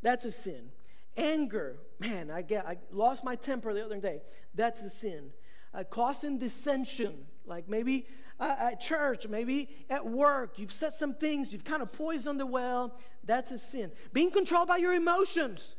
[0.00, 0.70] that's a sin.
[1.16, 4.22] Anger, man, I, get, I lost my temper the other day.
[4.54, 5.30] That's a sin.
[5.74, 7.14] Uh, causing dissension,
[7.46, 8.06] like maybe
[8.38, 12.46] uh, at church, maybe at work, you've said some things, you've kind of poisoned the
[12.46, 12.98] well.
[13.24, 13.92] That's a sin.
[14.12, 15.76] Being controlled by your emotions,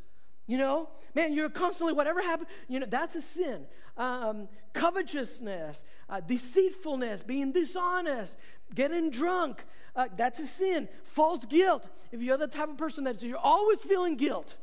[0.48, 3.66] you know, man, you're constantly, whatever happened, you know, that's a sin.
[3.98, 8.38] Um, covetousness, uh, deceitfulness, being dishonest,
[8.74, 9.64] getting drunk,
[9.96, 10.90] uh, that's a sin.
[11.04, 11.88] False guilt.
[12.12, 14.56] If you're the type of person that you're always feeling guilt,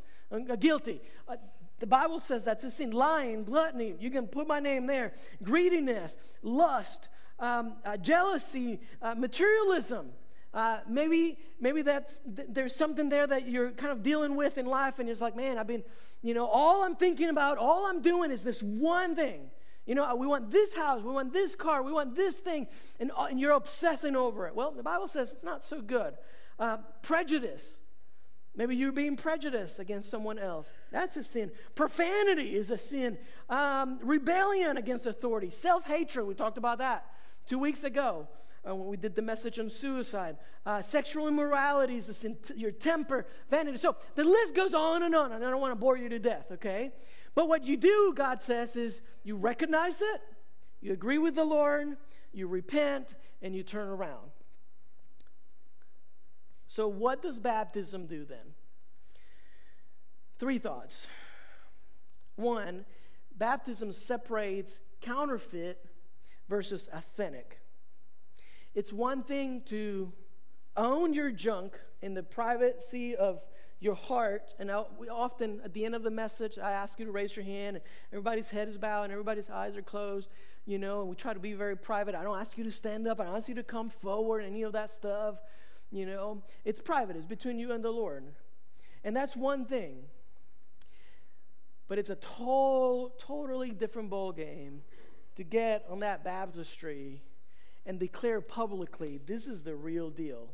[0.58, 1.00] guilty.
[1.28, 1.36] Uh,
[1.78, 2.90] the Bible says that's a sin.
[2.90, 5.12] Lying, gluttony, you can put my name there.
[5.42, 10.10] Greediness, lust, um, uh, jealousy, uh, materialism.
[10.52, 14.66] Uh, maybe maybe that's th- there's something there that you're kind of dealing with in
[14.66, 15.84] life, and you're like, man, I've been,
[16.22, 19.50] you know, all I'm thinking about, all I'm doing is this one thing.
[19.86, 22.68] You know, we want this house, we want this car, we want this thing,
[23.00, 24.54] and, uh, and you're obsessing over it.
[24.54, 26.14] Well, the Bible says it's not so good.
[26.58, 27.79] Uh, prejudice.
[28.54, 30.72] Maybe you're being prejudiced against someone else.
[30.90, 31.52] That's a sin.
[31.74, 33.16] Profanity is a sin.
[33.48, 35.50] Um, rebellion against authority.
[35.50, 37.06] Self hatred, we talked about that
[37.46, 38.28] two weeks ago
[38.68, 40.36] uh, when we did the message on suicide.
[40.66, 42.36] Uh, sexual immorality is a sin.
[42.42, 43.76] T- your temper, vanity.
[43.78, 46.18] So the list goes on and on, and I don't want to bore you to
[46.18, 46.92] death, okay?
[47.34, 50.20] But what you do, God says, is you recognize it,
[50.80, 51.96] you agree with the Lord,
[52.32, 54.30] you repent, and you turn around.
[56.70, 58.54] So, what does baptism do then?
[60.38, 61.08] Three thoughts.
[62.36, 62.84] One,
[63.36, 65.84] baptism separates counterfeit
[66.48, 67.58] versus authentic.
[68.72, 70.12] It's one thing to
[70.76, 73.44] own your junk in the privacy of
[73.80, 74.54] your heart.
[74.60, 77.34] And I, we often, at the end of the message, I ask you to raise
[77.34, 77.78] your hand.
[77.78, 80.28] And everybody's head is bowed and everybody's eyes are closed,
[80.66, 82.14] you know, and we try to be very private.
[82.14, 84.62] I don't ask you to stand up, I don't ask you to come forward, any
[84.62, 85.34] of that stuff.
[85.92, 88.24] You know, it's private, it's between you and the Lord.
[89.02, 90.04] And that's one thing.
[91.88, 94.82] But it's a total, totally different ball game
[95.36, 97.22] to get on that baptistry
[97.86, 100.50] and declare publicly this is the real deal.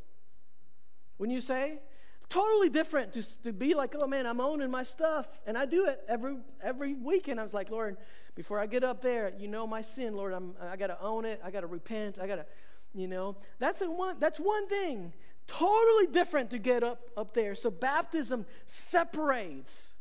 [1.18, 1.81] When you say,
[2.29, 5.40] totally different to, to be like, oh man, I'm owning my stuff.
[5.46, 7.40] And I do it every every weekend.
[7.40, 7.96] I was like, Lord,
[8.35, 10.33] before I get up there, you know my sin, Lord.
[10.33, 12.46] I'm I gotta own it, I gotta repent, I gotta
[12.94, 15.12] you know that's a one that's one thing
[15.46, 17.54] totally different to get up up there.
[17.54, 19.92] So baptism separates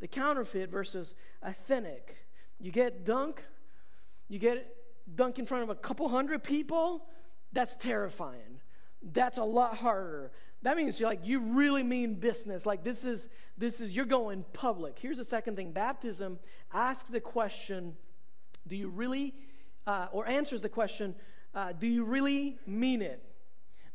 [0.00, 2.16] the counterfeit versus authentic.
[2.58, 3.42] You get dunk
[4.28, 4.74] you get
[5.14, 7.06] dunk in front of a couple hundred people
[7.52, 8.60] that's terrifying.
[9.02, 10.32] That's a lot harder.
[10.62, 12.66] That means you're like you really mean business.
[12.66, 14.98] Like this is this is you're going public.
[14.98, 15.72] Here's the second thing.
[15.72, 16.38] Baptism
[16.72, 17.96] asks the question
[18.66, 19.34] do you really
[19.86, 21.14] uh, or answers the question
[21.54, 23.22] uh, do you really mean it?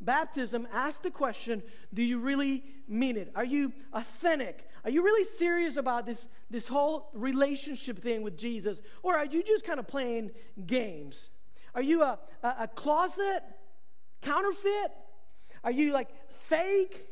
[0.02, 1.62] Baptism asks the question,
[1.94, 3.32] do you really mean it?
[3.36, 4.68] Are you authentic?
[4.84, 8.82] Are you really serious about this, this whole relationship thing with Jesus?
[9.04, 10.32] Or are you just kind of playing
[10.66, 11.30] games?
[11.76, 13.44] Are you a, a, a closet
[14.22, 14.92] counterfeit?
[15.64, 17.08] Are you like fake?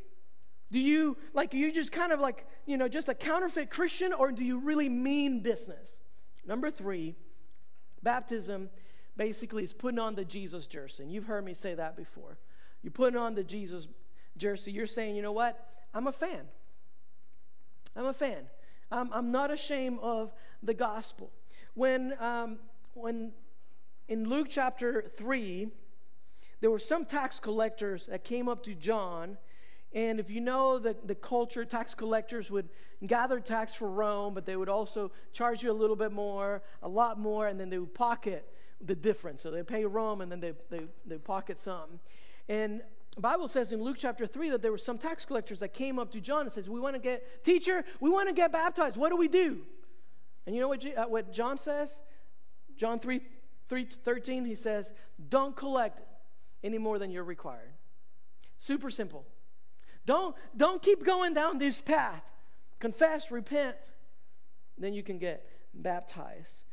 [0.71, 4.31] Do you like you just kind of like, you know, just a counterfeit Christian or
[4.31, 5.99] do you really mean business?
[6.45, 7.15] Number 3,
[8.01, 8.69] baptism
[9.15, 11.03] basically is putting on the Jesus jersey.
[11.03, 12.39] And you've heard me say that before.
[12.81, 13.87] You're putting on the Jesus
[14.37, 14.71] jersey.
[14.71, 15.67] You're saying, you know what?
[15.93, 16.47] I'm a fan.
[17.95, 18.47] I'm a fan.
[18.91, 21.31] I'm, I'm not ashamed of the gospel.
[21.73, 22.57] When, um,
[22.93, 23.31] when
[24.07, 25.69] in Luke chapter 3,
[26.61, 29.37] there were some tax collectors that came up to John.
[29.93, 32.69] And if you know the, the culture, tax collectors would
[33.05, 36.89] gather tax for Rome, but they would also charge you a little bit more, a
[36.89, 38.45] lot more, and then they would pocket
[38.81, 39.41] the difference.
[39.41, 41.99] So they pay Rome and then they, they, they pocket some.
[42.49, 42.81] And
[43.15, 45.99] the Bible says in Luke chapter 3 that there were some tax collectors that came
[45.99, 48.97] up to John and says, we want to get, teacher, we want to get baptized.
[48.97, 49.59] What do we do?
[50.45, 52.01] And you know what, uh, what John says?
[52.75, 53.21] John 3,
[53.67, 54.93] 3 13, he says,
[55.29, 56.01] don't collect
[56.63, 57.73] any more than you're required.
[58.57, 59.25] Super simple.
[60.05, 62.23] Don't, don't keep going down this path.
[62.79, 63.75] Confess, repent,
[64.77, 66.63] then you can get baptized.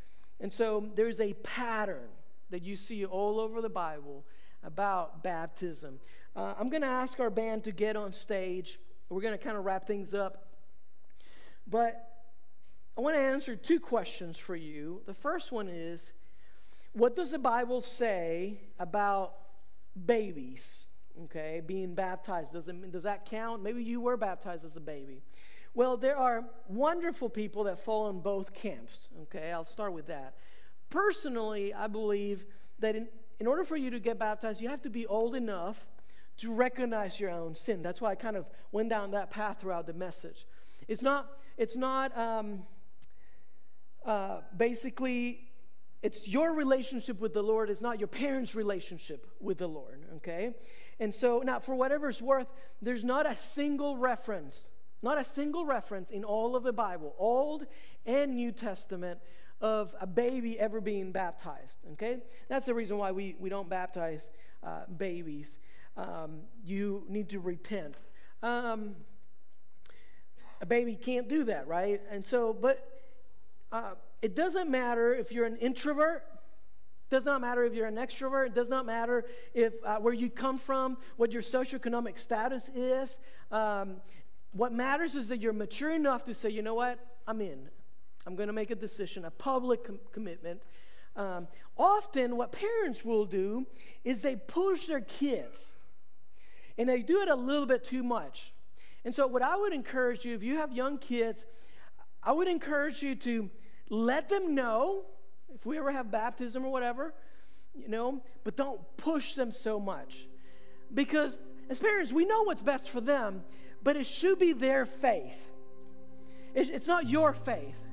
[0.41, 2.09] And so there's a pattern
[2.51, 4.25] that you see all over the Bible
[4.63, 6.01] about baptism.
[6.35, 8.79] Uh, I'm going to ask our band to get on stage.
[9.09, 10.49] We're going to kind of wrap things up.
[11.67, 12.09] But
[12.97, 15.03] I want to answer two questions for you.
[15.07, 16.13] The first one is
[16.93, 19.35] what does the Bible say about
[20.07, 20.87] babies?
[21.25, 22.53] Okay, being baptized.
[22.53, 23.63] Does, it, does that count?
[23.63, 25.23] Maybe you were baptized as a baby.
[25.75, 29.09] Well, there are wonderful people that fall in both camps.
[29.25, 30.35] Okay, I'll start with that.
[30.89, 32.47] Personally, I believe
[32.79, 35.87] that in, in order for you to get baptized, you have to be old enough
[36.39, 37.83] to recognize your own sin.
[37.83, 40.47] That's why I kind of went down that path throughout the message.
[40.89, 42.63] It's not, it's not um,
[44.05, 45.49] uh, basically,
[46.03, 50.55] it's your relationship with the Lord, it's not your parents' relationship with the Lord, okay?
[51.01, 52.47] And so, now, for whatever it's worth,
[52.81, 54.71] there's not a single reference,
[55.03, 57.67] not a single reference in all of the Bible, Old
[58.07, 59.21] and New Testament,
[59.61, 61.79] of a baby ever being baptized.
[61.93, 62.19] Okay?
[62.49, 64.31] That's the reason why we, we don't baptize
[64.63, 65.59] uh, babies.
[65.97, 67.97] Um, you need to repent.
[68.43, 68.97] Um,
[70.61, 72.01] a baby can't do that, right?
[72.11, 73.03] And so, but
[73.73, 73.93] uh,
[74.23, 76.25] it doesn't matter if you're an introvert.
[77.09, 78.47] Does not matter if you're an extrovert.
[78.47, 83.19] It does not matter if uh, where you come from, what your socioeconomic status is.
[83.53, 83.99] Um,
[84.53, 87.69] what matters is that you're mature enough to say, you know what, I'm in.
[88.27, 90.61] I'm going to make a decision, a public com- commitment.
[91.15, 91.47] Um,
[91.79, 93.67] often, what parents will do
[94.05, 95.75] is they push their kids,
[96.77, 98.53] and they do it a little bit too much.
[99.05, 101.45] And so, what I would encourage you, if you have young kids,
[102.23, 103.49] I would encourage you to
[103.89, 105.05] let them know
[105.55, 107.15] if we ever have baptism or whatever,
[107.75, 110.27] you know, but don't push them so much.
[110.93, 111.39] Because
[111.71, 113.45] as parents, we know what's best for them,
[113.83, 115.51] but it should be their faith.
[116.55, 117.86] It's not your faith.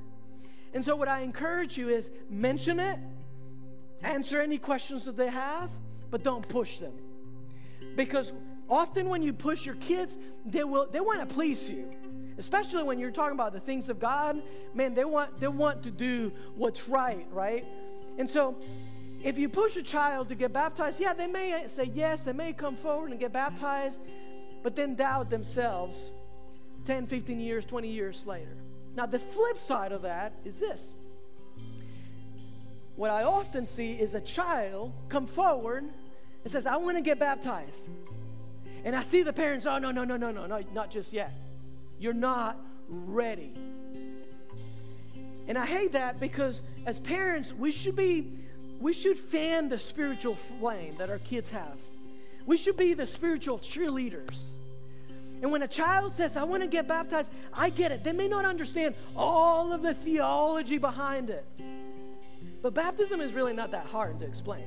[0.74, 2.98] And so, what I encourage you is mention it,
[4.02, 5.70] answer any questions that they have,
[6.10, 6.92] but don't push them.
[7.96, 8.32] Because
[8.68, 11.90] often when you push your kids, they will they want to please you.
[12.36, 14.42] Especially when you're talking about the things of God,
[14.74, 17.64] man, they want they want to do what's right, right?
[18.18, 18.56] And so
[19.22, 22.52] if you push a child to get baptized, yeah, they may say yes, they may
[22.52, 24.00] come forward and get baptized,
[24.62, 26.10] but then doubt themselves
[26.84, 28.56] 10, 15 years, 20 years later.
[28.96, 30.90] Now, the flip side of that is this.
[32.96, 35.84] What I often see is a child come forward
[36.44, 37.88] and says, I want to get baptized.
[38.84, 41.32] And I see the parents, oh, no, no, no, no, no, no, not just yet.
[41.98, 42.56] You're not
[42.88, 43.52] ready.
[45.48, 48.30] And I hate that because as parents, we should be,
[48.80, 51.78] we should fan the spiritual flame that our kids have.
[52.46, 54.52] We should be the spiritual cheerleaders.
[55.44, 58.02] And when a child says, I want to get baptized, I get it.
[58.02, 61.44] They may not understand all of the theology behind it.
[62.62, 64.64] But baptism is really not that hard to explain.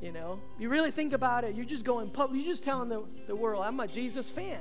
[0.00, 3.02] You know, you really think about it, you're just going public, you're just telling the,
[3.26, 4.60] the world, I'm a Jesus fan.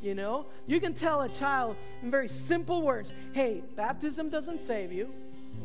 [0.00, 4.94] You know, you can tell a child in very simple words, hey, baptism doesn't save
[4.94, 5.12] you,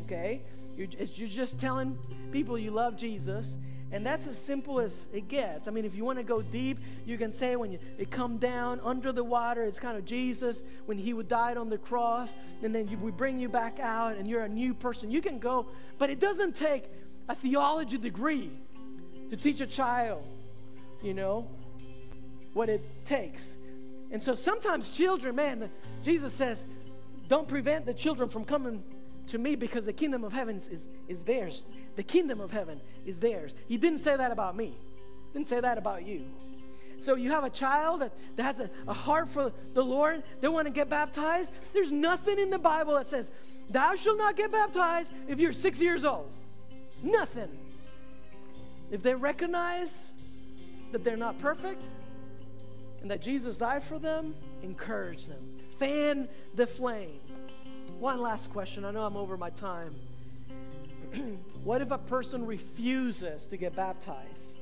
[0.04, 0.42] okay?
[0.76, 1.98] You're, you're just telling
[2.32, 3.56] people you love Jesus
[3.92, 5.68] and that's as simple as it gets.
[5.68, 8.38] I mean, if you want to go deep, you can say when you, they come
[8.38, 12.34] down under the water, it's kind of Jesus when he would died on the cross,
[12.62, 15.10] and then you, we bring you back out and you're a new person.
[15.10, 15.66] You can go,
[15.98, 16.84] but it doesn't take
[17.28, 18.50] a theology degree
[19.30, 20.24] to teach a child,
[21.02, 21.48] you know,
[22.54, 23.56] what it takes.
[24.10, 25.70] And so sometimes children, man,
[26.02, 26.64] Jesus says,
[27.28, 28.82] don't prevent the children from coming
[29.28, 31.64] to me because the kingdom of heaven is, is theirs.
[31.96, 33.54] The kingdom of heaven is theirs.
[33.68, 34.76] He didn't say that about me.
[35.32, 36.24] Didn't say that about you.
[36.98, 40.22] So you have a child that, that has a, a heart for the Lord.
[40.40, 41.50] They want to get baptized.
[41.72, 43.30] There's nothing in the Bible that says,
[43.70, 46.30] thou shalt not get baptized if you're six years old.
[47.02, 47.48] Nothing.
[48.90, 50.10] If they recognize
[50.92, 51.82] that they're not perfect
[53.02, 55.42] and that Jesus died for them, encourage them.
[55.78, 57.20] Fan the flame.
[57.98, 58.84] One last question.
[58.84, 59.94] I know I'm over my time.
[61.64, 64.58] what if a person refuses to get baptized?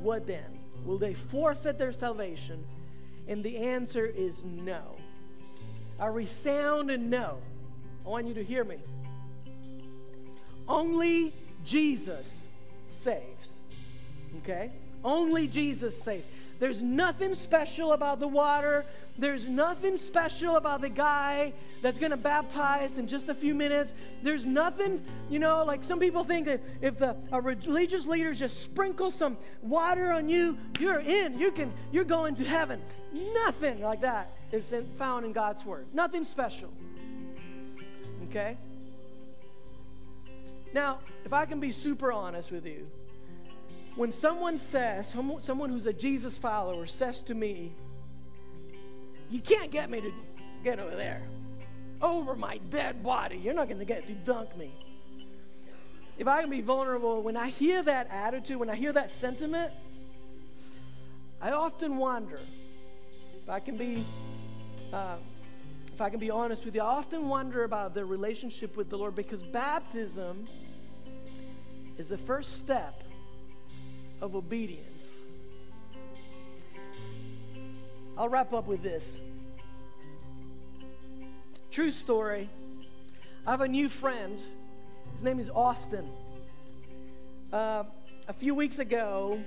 [0.00, 0.58] What then?
[0.84, 2.64] Will they forfeit their salvation?
[3.28, 4.96] And the answer is no.
[5.98, 7.38] A resounding no.
[8.04, 8.78] I want you to hear me.
[10.66, 11.32] Only
[11.64, 12.48] Jesus
[12.86, 13.60] saves.
[14.38, 14.70] Okay?
[15.04, 16.26] Only Jesus saves.
[16.60, 18.84] There's nothing special about the water.
[19.18, 23.94] There's nothing special about the guy that's going to baptize in just a few minutes.
[24.22, 28.62] There's nothing, you know, like some people think that if the a religious leader just
[28.62, 31.38] sprinkles some water on you, you're in.
[31.38, 32.82] You can you're going to heaven.
[33.12, 35.86] Nothing like that is found in God's word.
[35.94, 36.70] Nothing special.
[38.28, 38.58] Okay?
[40.74, 42.86] Now, if I can be super honest with you,
[43.96, 47.72] when someone says, someone who's a Jesus follower says to me,
[49.30, 50.12] You can't get me to
[50.62, 51.22] get over there,
[52.00, 54.72] over my dead body, you're not going to get to dunk me.
[56.18, 59.72] If I can be vulnerable, when I hear that attitude, when I hear that sentiment,
[61.40, 62.38] I often wonder
[63.42, 64.04] if I can be.
[64.92, 65.16] Uh,
[65.92, 68.96] if I can be honest with you, I often wonder about the relationship with the
[68.96, 70.46] Lord because baptism
[71.98, 73.02] is the first step
[74.20, 75.12] of obedience.
[78.16, 79.18] I'll wrap up with this.
[81.70, 82.48] True story.
[83.46, 84.38] I have a new friend.
[85.12, 86.06] His name is Austin.
[87.52, 87.84] Uh,
[88.28, 89.40] a few weeks ago,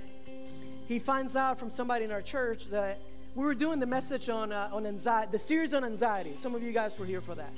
[0.88, 2.98] he finds out from somebody in our church that
[3.34, 6.34] we were doing the message on, uh, on anxiety, the series on anxiety.
[6.38, 7.52] Some of you guys were here for that.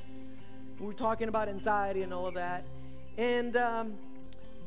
[0.78, 2.64] We were talking about anxiety and all of that.
[3.16, 3.94] And um,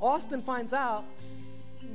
[0.02, 1.06] Austin finds out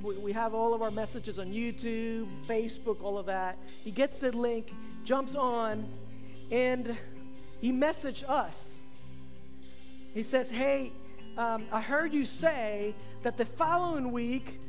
[0.04, 3.56] we have all of our messages on YouTube, Facebook, all of that.
[3.82, 5.88] He gets the link, jumps on,
[6.50, 6.96] and
[7.60, 8.74] he messaged us.
[10.12, 10.92] He says, Hey,
[11.38, 14.60] um, I heard you say that the following week,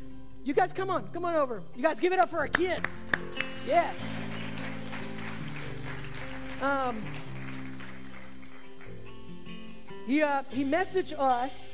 [0.46, 1.62] you guys come on, come on over.
[1.76, 2.88] You guys give it up for our kids.
[3.68, 4.04] Yes.
[6.62, 7.02] Um,
[10.08, 11.68] he, uh, he messaged us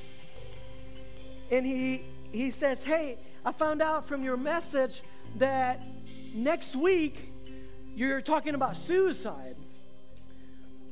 [1.51, 2.01] and he,
[2.31, 5.01] he says, Hey, I found out from your message
[5.37, 5.81] that
[6.33, 7.31] next week
[7.95, 9.55] you're talking about suicide.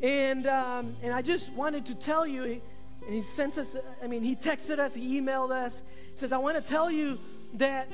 [0.01, 4.23] And, um, and I just wanted to tell you, and he sent us, I mean,
[4.23, 5.81] he texted us, he emailed us.
[6.13, 7.19] He says, I want to tell you
[7.55, 7.87] that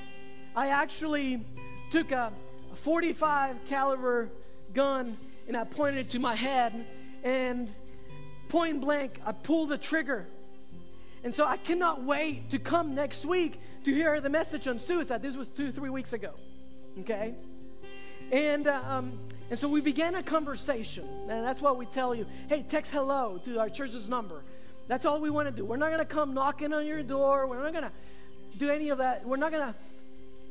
[0.56, 1.44] I actually
[1.92, 2.32] took a,
[2.72, 4.30] a 45 caliber
[4.74, 5.18] gun
[5.50, 6.86] and I pointed it to my head
[7.24, 7.68] and
[8.48, 10.28] point blank, I pulled the trigger.
[11.26, 15.24] And so I cannot wait to come next week to hear the message on suicide.
[15.24, 16.30] This was two, three weeks ago.
[17.00, 17.34] Okay?
[18.32, 19.18] And, uh, um,
[19.50, 21.04] and so we began a conversation.
[21.28, 24.44] And that's what we tell you hey, text hello to our church's number.
[24.88, 25.66] That's all we want to do.
[25.66, 27.48] We're not going to come knocking on your door.
[27.48, 29.26] We're not going to do any of that.
[29.26, 29.76] We're not going to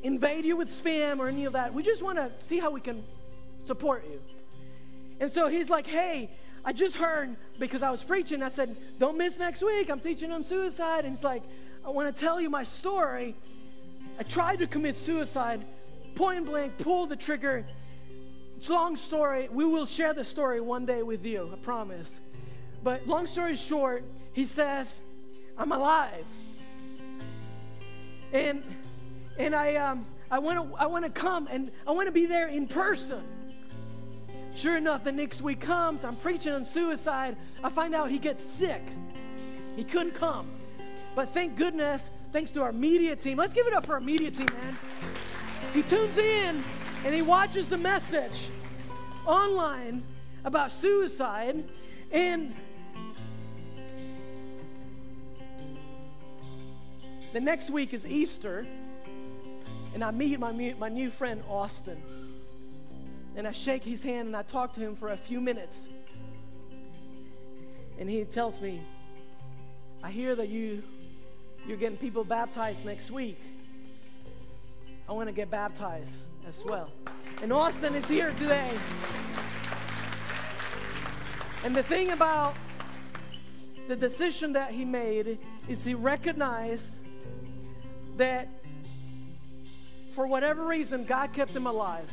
[0.02, 1.72] invade you with spam or any of that.
[1.72, 3.04] We just want to see how we can
[3.62, 4.20] support you.
[5.20, 6.30] And so he's like, hey,
[6.64, 8.42] I just heard because I was preaching.
[8.42, 9.90] I said, don't miss next week.
[9.90, 11.04] I'm teaching on suicide.
[11.04, 11.42] And it's like,
[11.86, 13.34] I want to tell you my story.
[14.18, 15.62] I tried to commit suicide,
[16.14, 17.64] point blank, pull the trigger.
[18.56, 19.48] It's a long story.
[19.50, 22.18] We will share the story one day with you, I promise.
[22.82, 25.00] But long story short, he says,
[25.58, 26.26] I'm alive.
[28.32, 28.62] And
[29.38, 32.26] and I um I want to I want to come and I want to be
[32.26, 33.22] there in person.
[34.54, 37.36] Sure enough, the next week comes, I'm preaching on suicide.
[37.62, 38.82] I find out he gets sick.
[39.76, 40.48] He couldn't come.
[41.16, 43.38] But thank goodness, thanks to our media team.
[43.38, 44.76] Let's give it up for our media team, man.
[45.72, 46.62] He tunes in
[47.04, 48.48] and he watches the message
[49.26, 50.04] online
[50.44, 51.64] about suicide
[52.12, 52.54] and
[57.32, 58.66] the next week is Easter
[59.94, 62.00] and I meet my, my new friend Austin
[63.36, 65.88] and I shake his hand and I talk to him for a few minutes
[67.98, 68.80] and he tells me
[70.02, 70.82] I hear that you
[71.66, 73.40] you're getting people baptized next week.
[75.08, 76.90] I want to get baptized as well.
[77.42, 78.70] And Austin is here today.
[81.64, 82.54] And the thing about
[83.88, 86.96] the decision that he made is he recognized
[88.18, 88.48] that
[90.14, 92.10] for whatever reason, God kept him alive.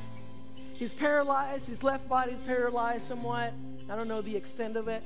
[0.82, 3.54] He's paralyzed, his left body's paralyzed somewhat.
[3.88, 5.04] I don't know the extent of it.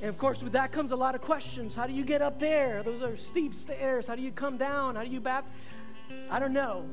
[0.00, 1.76] And of course, with that comes a lot of questions.
[1.76, 2.82] How do you get up there?
[2.82, 4.08] Those are steep stairs.
[4.08, 4.96] How do you come down?
[4.96, 5.44] How do you back?
[6.32, 6.84] I don't know.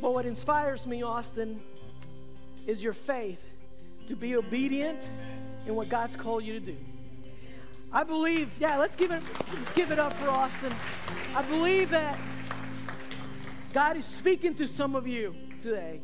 [0.00, 1.60] But what inspires me, Austin,
[2.66, 3.40] is your faith
[4.08, 5.08] to be obedient
[5.68, 6.76] in what God's called you to do.
[7.92, 9.22] I believe, yeah, let's give it
[9.54, 10.72] let's give it up for Austin.
[11.36, 12.18] I believe that
[13.72, 16.00] God is speaking to some of you today.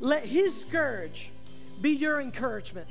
[0.00, 1.30] Let his scourge
[1.80, 2.88] be your encouragement.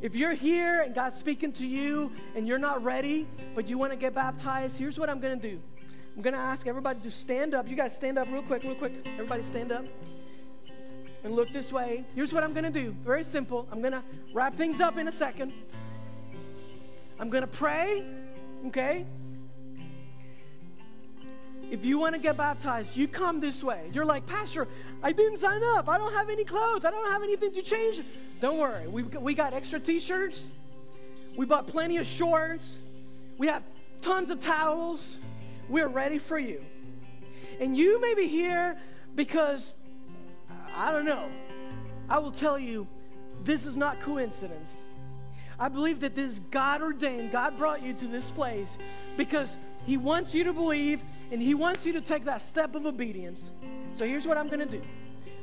[0.00, 3.92] If you're here and God's speaking to you and you're not ready, but you want
[3.92, 5.60] to get baptized, here's what I'm going to do.
[6.16, 7.68] I'm going to ask everybody to stand up.
[7.68, 8.92] You guys stand up real quick, real quick.
[9.06, 9.84] Everybody stand up
[11.22, 12.04] and look this way.
[12.16, 12.94] Here's what I'm going to do.
[13.04, 13.68] Very simple.
[13.70, 14.02] I'm going to
[14.34, 15.52] wrap things up in a second.
[17.20, 18.04] I'm going to pray,
[18.66, 19.06] okay?
[21.72, 23.90] If you want to get baptized, you come this way.
[23.94, 24.68] You're like, Pastor,
[25.02, 25.88] I didn't sign up.
[25.88, 26.84] I don't have any clothes.
[26.84, 28.02] I don't have anything to change.
[28.42, 28.86] Don't worry.
[28.86, 30.50] We, we got extra t shirts.
[31.34, 32.76] We bought plenty of shorts.
[33.38, 33.62] We have
[34.02, 35.16] tons of towels.
[35.66, 36.62] We're ready for you.
[37.58, 38.76] And you may be here
[39.14, 39.72] because,
[40.76, 41.30] I don't know.
[42.06, 42.86] I will tell you,
[43.44, 44.82] this is not coincidence.
[45.58, 47.32] I believe that this is God ordained.
[47.32, 48.76] God brought you to this place
[49.16, 49.56] because
[49.86, 53.50] He wants you to believe and He wants you to take that step of obedience.
[53.94, 54.82] So here's what I'm going to do.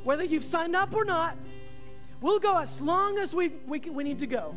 [0.04, 1.36] Whether you've signed up or not,
[2.22, 4.56] we'll go as long as we, we, we need to go.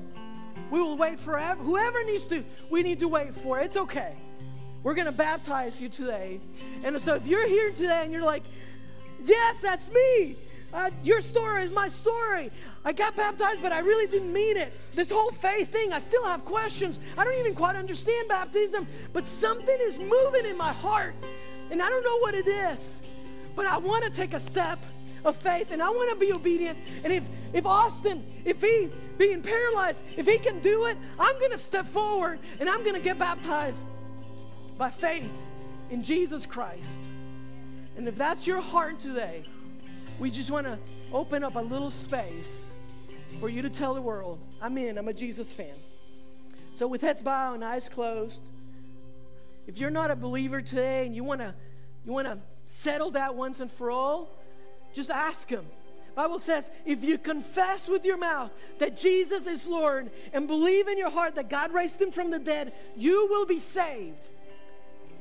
[0.70, 1.62] We will wait forever.
[1.62, 3.60] Whoever needs to, we need to wait for.
[3.60, 4.14] It's okay.
[4.82, 6.40] We're going to baptize you today.
[6.82, 8.44] And so if you're here today and you're like,
[9.24, 10.36] yes, that's me.
[10.72, 12.50] Uh, your story is my story.
[12.84, 14.72] I got baptized, but I really didn't mean it.
[14.92, 16.98] This whole faith thing, I still have questions.
[17.16, 21.14] I don't even quite understand baptism, but something is moving in my heart,
[21.70, 23.00] and I don't know what it is.
[23.54, 24.78] But I want to take a step
[25.24, 26.78] of faith, and I want to be obedient.
[27.04, 31.52] And if if Austin, if he being paralyzed, if he can do it, I'm going
[31.52, 33.78] to step forward and I'm going to get baptized
[34.78, 35.30] by faith
[35.90, 37.00] in Jesus Christ.
[37.96, 39.44] And if that's your heart today,
[40.18, 40.78] we just want to
[41.12, 42.66] open up a little space
[43.40, 45.74] for you to tell the world, I'm in, I'm a Jesus fan.
[46.74, 48.40] So, with heads bowed and eyes closed,
[49.66, 51.54] if you're not a believer today and you want to
[52.04, 54.28] you want to settle that once and for all,
[54.92, 55.64] just ask him.
[56.14, 60.98] Bible says if you confess with your mouth that Jesus is Lord and believe in
[60.98, 64.18] your heart that God raised him from the dead, you will be saved.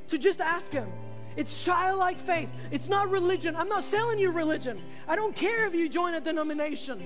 [0.08, 0.90] So just ask him.
[1.36, 2.50] It's childlike faith.
[2.70, 3.56] It's not religion.
[3.56, 4.78] I'm not selling you religion.
[5.08, 7.04] I don't care if you join a denomination.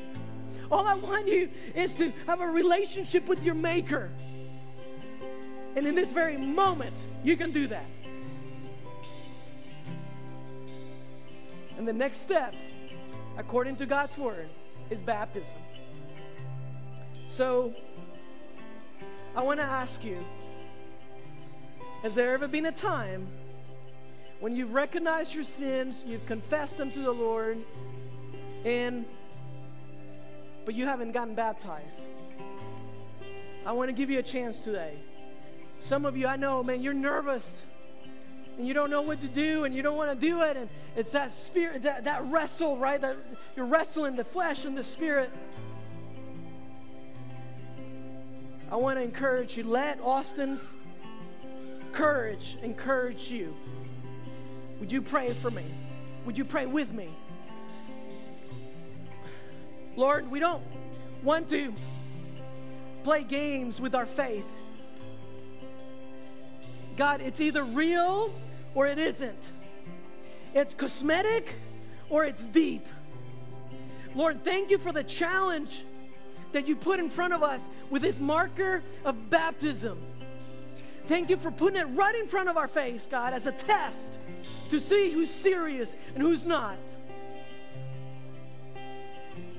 [0.70, 4.10] All I want you is to have a relationship with your Maker.
[5.76, 7.86] And in this very moment, you can do that.
[11.78, 12.54] And the next step,
[13.36, 14.48] according to God's Word,
[14.90, 15.58] is baptism.
[17.28, 17.74] So,
[19.36, 20.18] I want to ask you
[22.02, 23.26] has there ever been a time
[24.40, 27.58] when you've recognized your sins, you've confessed them to the Lord,
[28.64, 29.04] and
[30.64, 32.00] but you haven't gotten baptized?
[33.64, 34.94] I want to give you a chance today.
[35.80, 37.66] Some of you, I know, man, you're nervous
[38.58, 40.68] and you don't know what to do and you don't want to do it and
[40.96, 43.16] it's that spirit that, that wrestle right that
[43.54, 45.30] you're wrestling the flesh and the spirit
[48.70, 50.72] i want to encourage you let austin's
[51.92, 53.54] courage encourage you
[54.80, 55.64] would you pray for me
[56.24, 57.08] would you pray with me
[59.96, 60.62] lord we don't
[61.22, 61.72] want to
[63.04, 64.46] play games with our faith
[66.96, 68.32] God, it's either real
[68.74, 69.52] or it isn't.
[70.54, 71.54] It's cosmetic
[72.08, 72.86] or it's deep.
[74.14, 75.82] Lord, thank you for the challenge
[76.52, 77.60] that you put in front of us
[77.90, 79.98] with this marker of baptism.
[81.06, 84.18] Thank you for putting it right in front of our face, God, as a test
[84.70, 86.76] to see who's serious and who's not.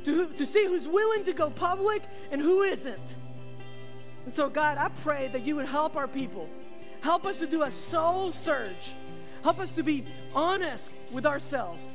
[0.05, 2.01] To, to see who's willing to go public
[2.31, 3.15] and who isn't.
[4.25, 6.49] And so, God, I pray that you would help our people.
[7.01, 8.93] Help us to do a soul search
[9.47, 10.03] Help us to be
[10.35, 11.93] honest with ourselves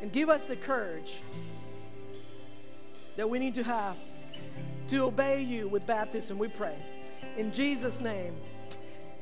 [0.00, 1.20] and give us the courage
[3.16, 3.96] that we need to have
[4.88, 6.74] to obey you with baptism, we pray.
[7.36, 8.34] In Jesus' name,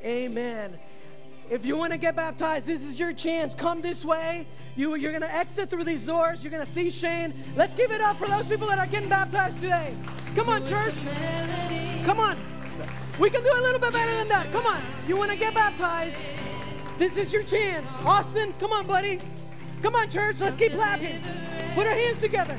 [0.05, 0.79] amen.
[1.49, 3.55] If you want to get baptized, this is your chance.
[3.55, 4.45] Come this way.
[4.75, 6.43] You, you're going to exit through these doors.
[6.43, 7.33] You're going to see Shane.
[7.55, 9.95] Let's give it up for those people that are getting baptized today.
[10.35, 10.93] Come on, church.
[12.03, 12.37] Come on.
[13.17, 14.51] We can do a little bit better than that.
[14.51, 14.81] Come on.
[15.07, 16.17] You want to get baptized?
[16.97, 17.85] This is your chance.
[18.03, 19.19] Austin, come on, buddy.
[19.81, 20.39] Come on, church.
[20.39, 21.21] Let's keep clapping.
[21.75, 22.57] Put our hands together.